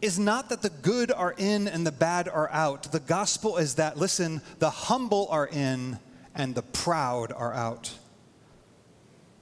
is 0.02 0.20
not 0.20 0.50
that 0.50 0.62
the 0.62 0.70
good 0.70 1.12
are 1.12 1.34
in 1.38 1.68
and 1.68 1.86
the 1.86 1.92
bad 1.92 2.28
are 2.28 2.50
out. 2.52 2.92
The 2.92 3.00
gospel 3.00 3.58
is 3.58 3.76
that, 3.76 3.98
listen, 3.98 4.42
the 4.60 4.70
humble 4.70 5.28
are 5.30 5.48
in 5.48 6.00
and 6.36 6.56
the 6.56 6.64
proud 6.64 7.32
are 7.32 7.54
out. 7.54 7.94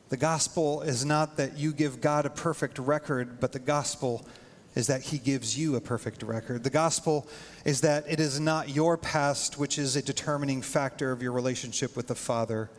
The 0.09 0.17
gospel 0.17 0.81
is 0.81 1.05
not 1.05 1.37
that 1.37 1.57
you 1.57 1.71
give 1.71 2.01
God 2.01 2.25
a 2.25 2.31
perfect 2.31 2.79
record, 2.79 3.39
but 3.39 3.53
the 3.53 3.59
gospel 3.59 4.25
is 4.79 4.87
that 4.87 5.01
he 5.01 5.17
gives 5.17 5.59
you 5.59 5.75
a 5.75 5.81
perfect 5.81 6.23
record. 6.23 6.63
The 6.63 6.69
gospel 6.69 7.27
is 7.65 7.81
that 7.81 8.05
it 8.07 8.21
is 8.21 8.39
not 8.39 8.69
your 8.69 8.97
past 8.97 9.59
which 9.59 9.77
is 9.77 9.97
a 9.97 10.01
determining 10.01 10.61
factor 10.61 11.11
of 11.11 11.21
your 11.21 11.33
relationship 11.33 11.97
with 11.97 12.07
the 12.07 12.15
Father, 12.15 12.71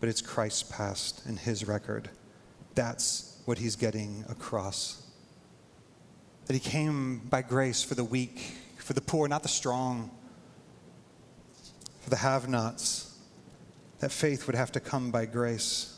but 0.00 0.08
it's 0.08 0.20
Christ's 0.20 0.64
past 0.64 1.24
and 1.24 1.38
his 1.38 1.66
record. 1.66 2.10
That's 2.74 3.40
what 3.44 3.58
he's 3.58 3.76
getting 3.76 4.24
across. 4.28 5.00
That 6.46 6.54
he 6.54 6.58
came 6.58 7.18
by 7.18 7.42
grace 7.42 7.80
for 7.80 7.94
the 7.94 8.04
weak, 8.04 8.40
for 8.78 8.92
the 8.92 9.00
poor, 9.00 9.28
not 9.28 9.44
the 9.44 9.48
strong, 9.48 10.10
for 12.00 12.10
the 12.10 12.16
have 12.16 12.48
nots. 12.48 13.16
That 14.00 14.10
faith 14.10 14.48
would 14.48 14.56
have 14.56 14.72
to 14.72 14.80
come 14.80 15.12
by 15.12 15.26
grace. 15.26 15.95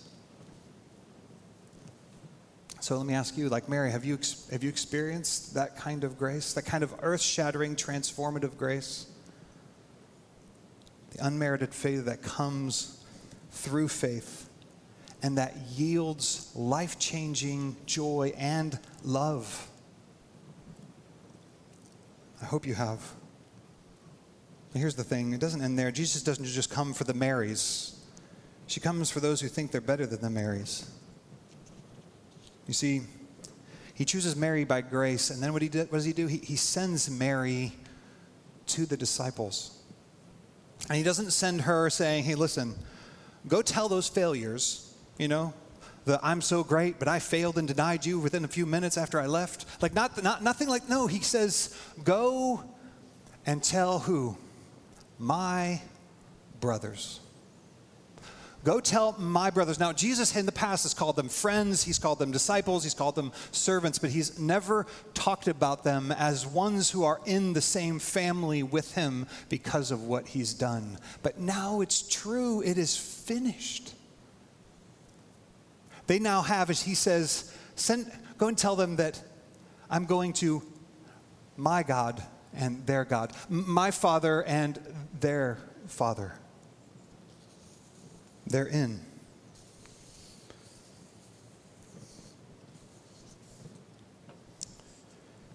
So 2.89 2.97
let 2.97 3.05
me 3.05 3.13
ask 3.13 3.37
you, 3.37 3.51
like 3.51 3.69
Mary, 3.69 3.91
have 3.91 4.07
you, 4.07 4.19
have 4.51 4.63
you 4.63 4.71
experienced 4.71 5.53
that 5.53 5.77
kind 5.77 6.05
of 6.05 6.17
grace, 6.17 6.55
that 6.55 6.65
kind 6.65 6.83
of 6.83 6.95
earth 7.03 7.21
shattering, 7.21 7.77
transformative 7.77 8.57
grace? 8.57 9.05
The 11.11 11.27
unmerited 11.27 11.75
favor 11.75 12.01
that 12.05 12.23
comes 12.23 13.05
through 13.51 13.89
faith 13.89 14.49
and 15.23 15.37
that 15.37 15.55
yields 15.77 16.51
life 16.57 16.99
changing 16.99 17.77
joy 17.85 18.33
and 18.39 18.79
love. 19.05 19.69
I 22.41 22.47
hope 22.47 22.67
you 22.67 22.73
have. 22.73 23.03
here's 24.73 24.95
the 24.95 25.05
thing 25.05 25.35
it 25.35 25.41
doesn't 25.41 25.61
end 25.61 25.79
there. 25.79 25.91
Jesus 25.91 26.23
doesn't 26.23 26.47
just 26.47 26.71
come 26.71 26.95
for 26.95 27.05
the 27.05 27.13
Marys, 27.13 28.01
she 28.67 28.81
comes 28.81 29.11
for 29.11 29.21
those 29.21 29.43
who 29.43 29.49
think 29.49 29.73
they're 29.73 29.83
better 29.83 30.07
than 30.07 30.23
the 30.23 30.31
Marys. 30.31 30.91
You 32.69 32.75
see, 32.75 33.01
he 33.95 34.05
chooses 34.05 34.37
Mary 34.37 34.65
by 34.65 34.83
grace, 34.83 35.31
and 35.31 35.43
then 35.43 35.53
what, 35.53 35.63
he 35.63 35.69
did, 35.69 35.91
what 35.91 35.99
does 35.99 36.05
he 36.05 36.13
do? 36.13 36.29
He, 36.29 36.37
he 36.37 36.55
sends 36.55 37.11
Mary 37.11 37.73
to 38.67 38.87
the 38.87 38.97
disciples. 38.97 39.83
And 40.89 40.97
he 40.97 41.03
doesn't 41.03 41.33
send 41.33 41.63
her 41.63 41.91
saying, 41.91 42.23
hey, 42.23 42.37
listen, 42.37 42.77
go 43.49 43.63
tell 43.63 43.89
those 43.89 44.07
failures, 44.09 44.95
you 45.19 45.27
know, 45.27 45.53
the 46.05 46.21
I'm 46.23 46.41
so 46.41 46.63
great, 46.63 46.99
but 46.99 47.09
I 47.09 47.19
failed 47.19 47.59
and 47.59 47.67
denied 47.67 48.07
you 48.07 48.21
within 48.21 48.45
a 48.45 48.49
few 48.49 48.67
minutes 48.67 48.97
after 48.97 49.19
I 49.21 49.27
left. 49.27 49.67
Like, 49.83 49.95
not, 49.95 50.23
not 50.23 50.43
nothing 50.43 50.69
like, 50.69 50.89
no, 50.89 51.07
he 51.07 51.21
says, 51.21 51.75
go 52.05 52.63
and 53.47 53.63
tell 53.63 53.99
who? 54.01 54.37
My 55.19 55.83
brothers. 56.61 57.21
Go 58.69 58.81
tell 58.81 59.17
my 59.19 59.49
brothers. 59.49 59.81
Now, 59.81 59.95
Jesus 59.95 60.37
in 60.37 60.45
the 60.45 60.53
past 60.53 60.83
has 60.83 60.93
called 60.93 61.17
them 61.17 61.31
friends, 61.31 61.85
he's 61.85 61.99
called 61.99 62.19
them 62.19 62.31
disciples, 62.31 62.85
he's 62.85 62.93
called 62.93 63.15
them 63.15 63.33
servants, 63.51 63.99
but 63.99 64.11
he's 64.11 64.39
never 64.39 64.85
talked 65.15 65.49
about 65.49 65.85
them 65.85 66.13
as 66.13 66.47
ones 66.47 66.91
who 66.91 67.03
are 67.03 67.19
in 67.25 67.55
the 67.55 67.63
same 67.63 67.99
family 67.99 68.63
with 68.63 68.95
him 68.95 69.27
because 69.49 69.91
of 69.91 70.03
what 70.03 70.29
he's 70.29 70.53
done. 70.53 70.99
But 71.23 71.39
now 71.39 71.81
it's 71.81 72.03
true, 72.03 72.61
it 72.61 72.77
is 72.77 72.95
finished. 72.95 73.95
They 76.07 76.19
now 76.19 76.43
have, 76.43 76.69
as 76.69 76.83
he 76.83 76.95
says, 76.95 77.51
send, 77.75 78.13
go 78.37 78.49
and 78.49 78.59
tell 78.59 78.77
them 78.77 78.97
that 78.97 79.19
I'm 79.89 80.05
going 80.05 80.35
to 80.45 80.63
my 81.57 81.83
God 81.83 82.23
and 82.53 82.87
their 82.87 83.07
God, 83.07 83.33
my 83.49 83.93
Father 83.93 84.43
and 84.43 84.79
their 85.21 85.57
Father 85.87 86.35
they're 88.49 88.67
in. 88.67 89.01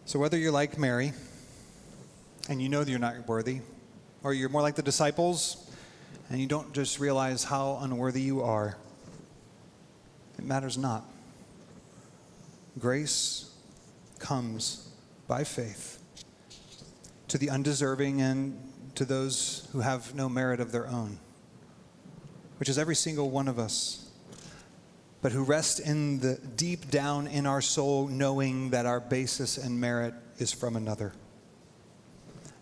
So, 0.06 0.20
whether 0.20 0.38
you're 0.38 0.52
like 0.52 0.78
Mary 0.78 1.12
and 2.48 2.62
you 2.62 2.70
know 2.70 2.84
that 2.84 2.90
you're 2.90 3.00
not 3.00 3.28
worthy, 3.28 3.62
or 4.22 4.34
you're 4.34 4.50
more 4.50 4.62
like 4.62 4.76
the 4.76 4.84
disciples 4.84 5.72
and 6.30 6.40
you 6.40 6.46
don't 6.46 6.72
just 6.74 7.00
realize 7.00 7.44
how 7.44 7.80
unworthy 7.82 8.22
you 8.22 8.44
are, 8.44 8.78
it 10.38 10.46
matters 10.46 10.78
not. 10.78 11.04
Grace 12.78 13.52
comes 14.20 14.90
by 15.28 15.44
faith 15.44 16.00
to 17.28 17.38
the 17.38 17.50
undeserving 17.50 18.22
and 18.22 18.72
to 18.96 19.06
those 19.06 19.68
who 19.72 19.80
have 19.80 20.14
no 20.14 20.30
merit 20.30 20.60
of 20.60 20.72
their 20.72 20.88
own 20.88 21.18
which 22.58 22.70
is 22.70 22.78
every 22.78 22.96
single 22.96 23.30
one 23.30 23.48
of 23.48 23.60
us, 23.60 24.10
but 25.22 25.32
who 25.32 25.44
rest 25.44 25.80
in 25.80 26.20
the 26.20 26.36
deep 26.56 26.90
down 26.92 27.28
in 27.28 27.46
our 27.46 27.62
soul, 27.62 28.08
knowing 28.08 28.70
that 28.72 28.86
our 28.86 29.00
basis 29.00 29.58
and 29.58 29.80
merit 29.80 30.14
is 30.38 30.52
from 30.52 30.76
another. 30.76 31.14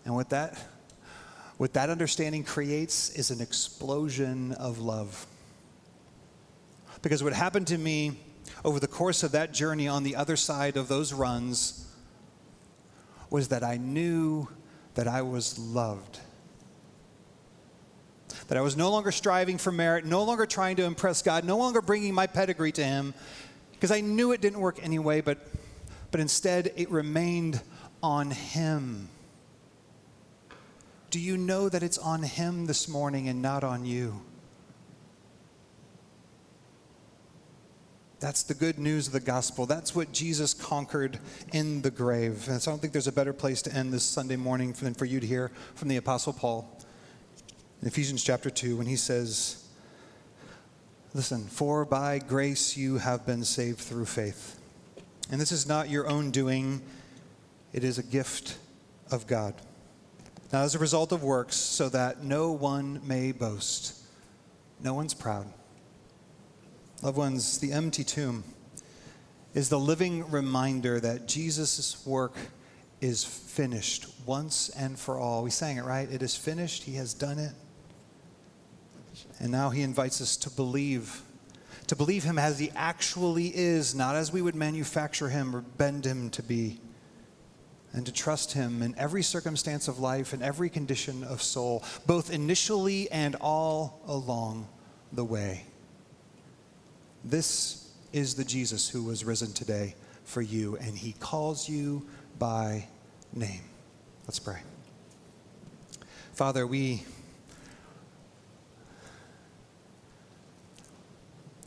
And 0.04 0.14
what 0.14 0.30
that, 0.30 0.58
what 1.56 1.72
that 1.74 1.90
understanding 1.90 2.44
creates 2.44 3.10
is 3.10 3.30
an 3.30 3.40
explosion 3.40 4.52
of 4.52 4.78
love. 4.78 5.26
Because 7.02 7.22
what 7.22 7.32
happened 7.32 7.66
to 7.68 7.78
me 7.78 8.18
over 8.64 8.78
the 8.78 8.86
course 8.86 9.22
of 9.22 9.32
that 9.32 9.52
journey 9.52 9.88
on 9.88 10.02
the 10.02 10.16
other 10.16 10.36
side 10.36 10.76
of 10.76 10.88
those 10.88 11.12
runs 11.12 11.88
was 13.30 13.48
that 13.48 13.64
I 13.64 13.76
knew 13.76 14.46
that 14.94 15.08
I 15.08 15.22
was 15.22 15.58
loved. 15.58 16.20
That 18.52 18.58
I 18.58 18.60
was 18.60 18.76
no 18.76 18.90
longer 18.90 19.10
striving 19.10 19.56
for 19.56 19.72
merit, 19.72 20.04
no 20.04 20.24
longer 20.24 20.44
trying 20.44 20.76
to 20.76 20.84
impress 20.84 21.22
God, 21.22 21.42
no 21.42 21.56
longer 21.56 21.80
bringing 21.80 22.12
my 22.12 22.26
pedigree 22.26 22.72
to 22.72 22.84
Him, 22.84 23.14
because 23.70 23.90
I 23.90 24.02
knew 24.02 24.32
it 24.32 24.42
didn't 24.42 24.60
work 24.60 24.78
anyway, 24.84 25.22
but, 25.22 25.38
but 26.10 26.20
instead 26.20 26.70
it 26.76 26.90
remained 26.90 27.62
on 28.02 28.30
Him. 28.30 29.08
Do 31.08 31.18
you 31.18 31.38
know 31.38 31.70
that 31.70 31.82
it's 31.82 31.96
on 31.96 32.24
Him 32.24 32.66
this 32.66 32.88
morning 32.88 33.26
and 33.26 33.40
not 33.40 33.64
on 33.64 33.86
you? 33.86 34.20
That's 38.20 38.42
the 38.42 38.52
good 38.52 38.78
news 38.78 39.06
of 39.06 39.14
the 39.14 39.20
gospel. 39.20 39.64
That's 39.64 39.94
what 39.94 40.12
Jesus 40.12 40.52
conquered 40.52 41.18
in 41.54 41.80
the 41.80 41.90
grave. 41.90 42.46
And 42.50 42.60
so 42.60 42.70
I 42.70 42.72
don't 42.72 42.80
think 42.80 42.92
there's 42.92 43.06
a 43.06 43.12
better 43.12 43.32
place 43.32 43.62
to 43.62 43.74
end 43.74 43.94
this 43.94 44.04
Sunday 44.04 44.36
morning 44.36 44.72
than 44.72 44.92
for 44.92 45.06
you 45.06 45.20
to 45.20 45.26
hear 45.26 45.50
from 45.74 45.88
the 45.88 45.96
Apostle 45.96 46.34
Paul 46.34 46.68
in 47.82 47.88
Ephesians 47.88 48.22
chapter 48.22 48.48
2 48.48 48.76
when 48.76 48.86
he 48.86 48.94
says, 48.94 49.64
Listen, 51.14 51.44
for 51.46 51.84
by 51.84 52.18
grace 52.20 52.76
you 52.76 52.96
have 52.96 53.26
been 53.26 53.44
saved 53.44 53.80
through 53.80 54.06
faith. 54.06 54.58
And 55.30 55.40
this 55.40 55.52
is 55.52 55.66
not 55.66 55.90
your 55.90 56.06
own 56.06 56.30
doing, 56.30 56.80
it 57.72 57.84
is 57.84 57.98
a 57.98 58.02
gift 58.02 58.56
of 59.10 59.26
God. 59.26 59.54
Now, 60.52 60.62
as 60.62 60.74
a 60.74 60.78
result 60.78 61.12
of 61.12 61.22
works, 61.22 61.56
so 61.56 61.88
that 61.88 62.22
no 62.22 62.52
one 62.52 63.00
may 63.04 63.32
boast. 63.32 63.98
No 64.82 64.94
one's 64.94 65.14
proud. 65.14 65.46
Loved 67.02 67.18
ones, 67.18 67.58
the 67.58 67.72
empty 67.72 68.04
tomb 68.04 68.44
is 69.54 69.68
the 69.68 69.78
living 69.78 70.30
reminder 70.30 71.00
that 71.00 71.26
Jesus' 71.26 72.06
work 72.06 72.34
is 73.00 73.24
finished 73.24 74.06
once 74.24 74.68
and 74.70 74.98
for 74.98 75.18
all. 75.18 75.42
We 75.42 75.50
sang 75.50 75.78
it, 75.78 75.84
right? 75.84 76.10
It 76.10 76.22
is 76.22 76.36
finished. 76.36 76.84
He 76.84 76.94
has 76.94 77.12
done 77.12 77.38
it. 77.38 77.52
And 79.40 79.50
now 79.50 79.70
he 79.70 79.82
invites 79.82 80.20
us 80.20 80.36
to 80.38 80.50
believe, 80.50 81.22
to 81.88 81.96
believe 81.96 82.24
him 82.24 82.38
as 82.38 82.58
he 82.58 82.70
actually 82.74 83.48
is, 83.54 83.94
not 83.94 84.14
as 84.14 84.32
we 84.32 84.42
would 84.42 84.54
manufacture 84.54 85.28
him 85.28 85.54
or 85.54 85.60
bend 85.60 86.04
him 86.04 86.30
to 86.30 86.42
be, 86.42 86.80
and 87.92 88.06
to 88.06 88.12
trust 88.12 88.52
him 88.52 88.82
in 88.82 88.94
every 88.96 89.22
circumstance 89.22 89.88
of 89.88 89.98
life 89.98 90.32
and 90.32 90.42
every 90.42 90.70
condition 90.70 91.24
of 91.24 91.42
soul, 91.42 91.84
both 92.06 92.32
initially 92.32 93.10
and 93.10 93.36
all 93.36 94.00
along 94.06 94.66
the 95.12 95.24
way. 95.24 95.64
This 97.24 97.90
is 98.12 98.34
the 98.34 98.44
Jesus 98.44 98.88
who 98.88 99.02
was 99.02 99.24
risen 99.24 99.52
today 99.52 99.94
for 100.24 100.40
you, 100.40 100.76
and 100.76 100.96
he 100.96 101.12
calls 101.12 101.68
you 101.68 102.06
by 102.38 102.88
name. 103.32 103.62
Let's 104.26 104.38
pray. 104.38 104.60
Father, 106.32 106.66
we. 106.66 107.04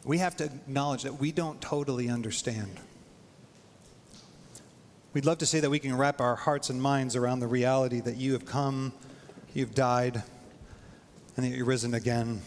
We 0.06 0.20
have 0.20 0.38
to 0.38 0.46
acknowledge 0.46 1.04
that 1.04 1.20
we 1.20 1.32
don't 1.34 1.60
totally 1.60 2.10
understand. 2.10 2.80
We'd 5.14 5.26
love 5.26 5.40
to 5.40 5.46
say 5.46 5.60
that 5.60 5.70
we 5.70 5.80
can 5.80 5.98
wrap 5.98 6.22
our 6.22 6.36
hearts 6.36 6.70
and 6.70 6.82
minds 6.82 7.16
around 7.16 7.40
the 7.40 7.48
reality 7.48 8.00
that 8.02 8.16
you 8.16 8.34
have 8.34 8.46
come, 8.46 8.94
you've 9.54 9.76
died, 9.76 10.24
and 11.36 11.46
that 11.46 11.50
you're 11.50 11.66
risen 11.66 11.94
again 11.94 12.42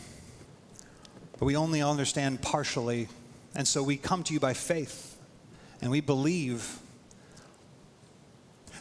but 1.38 1.46
we 1.46 1.56
only 1.56 1.80
understand 1.82 2.42
partially. 2.42 3.08
And 3.54 3.66
so 3.66 3.82
we 3.82 3.96
come 3.96 4.22
to 4.24 4.34
you 4.34 4.40
by 4.40 4.54
faith, 4.54 5.16
and 5.80 5.90
we 5.90 6.00
believe 6.00 6.80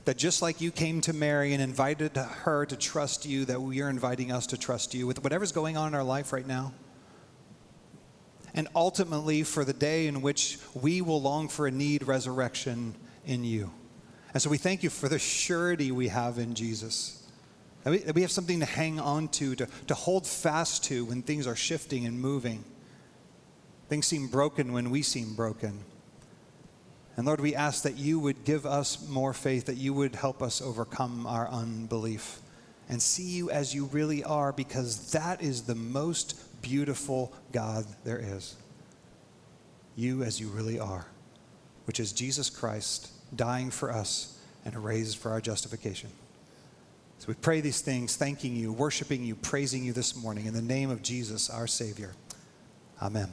that 0.05 0.17
just 0.17 0.41
like 0.41 0.61
you 0.61 0.71
came 0.71 1.01
to 1.01 1.13
Mary 1.13 1.53
and 1.53 1.61
invited 1.61 2.15
her 2.15 2.65
to 2.65 2.75
trust 2.75 3.25
you, 3.25 3.45
that 3.45 3.61
we 3.61 3.81
are 3.81 3.89
inviting 3.89 4.31
us 4.31 4.47
to 4.47 4.57
trust 4.57 4.93
you 4.93 5.05
with 5.05 5.23
whatever's 5.23 5.51
going 5.51 5.77
on 5.77 5.89
in 5.89 5.95
our 5.95 6.03
life 6.03 6.31
right 6.31 6.47
now. 6.47 6.73
And 8.58 8.67
ultimately, 8.76 9.43
for 9.43 9.63
the 9.63 9.72
day 9.72 10.08
in 10.08 10.22
which 10.22 10.58
we 10.74 11.00
will 11.02 11.22
long 11.22 11.48
for 11.48 11.67
a 11.67 11.72
need 11.72 12.08
resurrection 12.08 12.96
in 13.24 13.43
you. 13.43 13.72
And 14.34 14.41
so 14.41 14.50
we 14.50 14.58
thank 14.58 14.82
you 14.82 14.89
for 14.89 15.08
the 15.08 15.20
surety 15.20 15.91
we 15.91 16.08
have 16.08 16.39
in 16.39 16.56
Jesus. 16.56 17.24
That 17.84 17.91
we, 17.91 17.98
that 18.00 18.15
we 18.15 18.22
have 18.24 18.32
something 18.32 18.60
to 18.60 18.65
hang 18.65 19.00
on 19.00 19.28
to, 19.30 19.56
to, 19.56 19.67
to 19.86 19.93
hold 19.93 20.26
fast 20.26 20.84
to 20.86 21.06
when 21.06 21.22
things 21.22 21.46
are 21.46 21.56
shifting 21.56 22.08
and 22.08 22.20
moving. 22.20 22.65
Things 23.89 24.08
seem 24.08 24.28
broken 24.28 24.74
when 24.74 24.89
we 24.89 25.04
seem 25.04 25.36
broken. 25.36 25.84
And 27.15 27.28
Lord, 27.28 27.39
we 27.39 27.54
ask 27.54 27.84
that 27.84 27.98
you 27.98 28.20
would 28.20 28.43
give 28.43 28.65
us 28.65 29.08
more 29.08 29.34
faith, 29.34 29.65
that 29.67 29.78
you 29.78 29.93
would 29.93 30.15
help 30.15 30.41
us 30.41 30.63
overcome 30.63 31.28
our 31.28 31.48
unbelief 31.48 32.41
and 32.89 33.00
see 33.02 33.24
you 33.24 33.52
as 33.52 33.76
you 33.76 33.86
really 33.86 34.24
are, 34.24 34.52
because 34.52 35.12
that 35.12 35.43
is 35.43 35.63
the 35.63 35.76
most 35.76 36.41
beautiful 36.67 37.32
God 37.53 37.86
there 38.03 38.19
is. 38.19 38.58
You 39.95 40.23
as 40.23 40.38
you 40.38 40.49
really 40.49 40.77
are, 40.80 41.06
which 41.86 41.97
is 41.97 42.12
Jesus 42.12 42.49
Christ 42.49 43.10
dying 43.34 43.71
for 43.71 43.89
us 43.89 44.38
and 44.65 44.75
raised 44.84 45.17
for 45.17 45.32
our 45.32 45.39
justification. 45.39 46.10
So 47.19 47.30
we 47.30 47.36
pray 47.36 47.62
these 47.62 47.80
things, 47.80 48.17
thanking 48.17 48.53
you, 48.53 48.73
worshiping 48.73 49.23
you, 49.23 49.36
praising 49.36 49.86
you 49.86 49.93
this 49.93 50.13
morning 50.15 50.45
in 50.45 50.53
the 50.53 50.62
name 50.62 50.89
of 50.89 51.01
Jesus, 51.01 51.49
our 51.49 51.67
Savior. 51.67 52.12
Amen. 53.01 53.32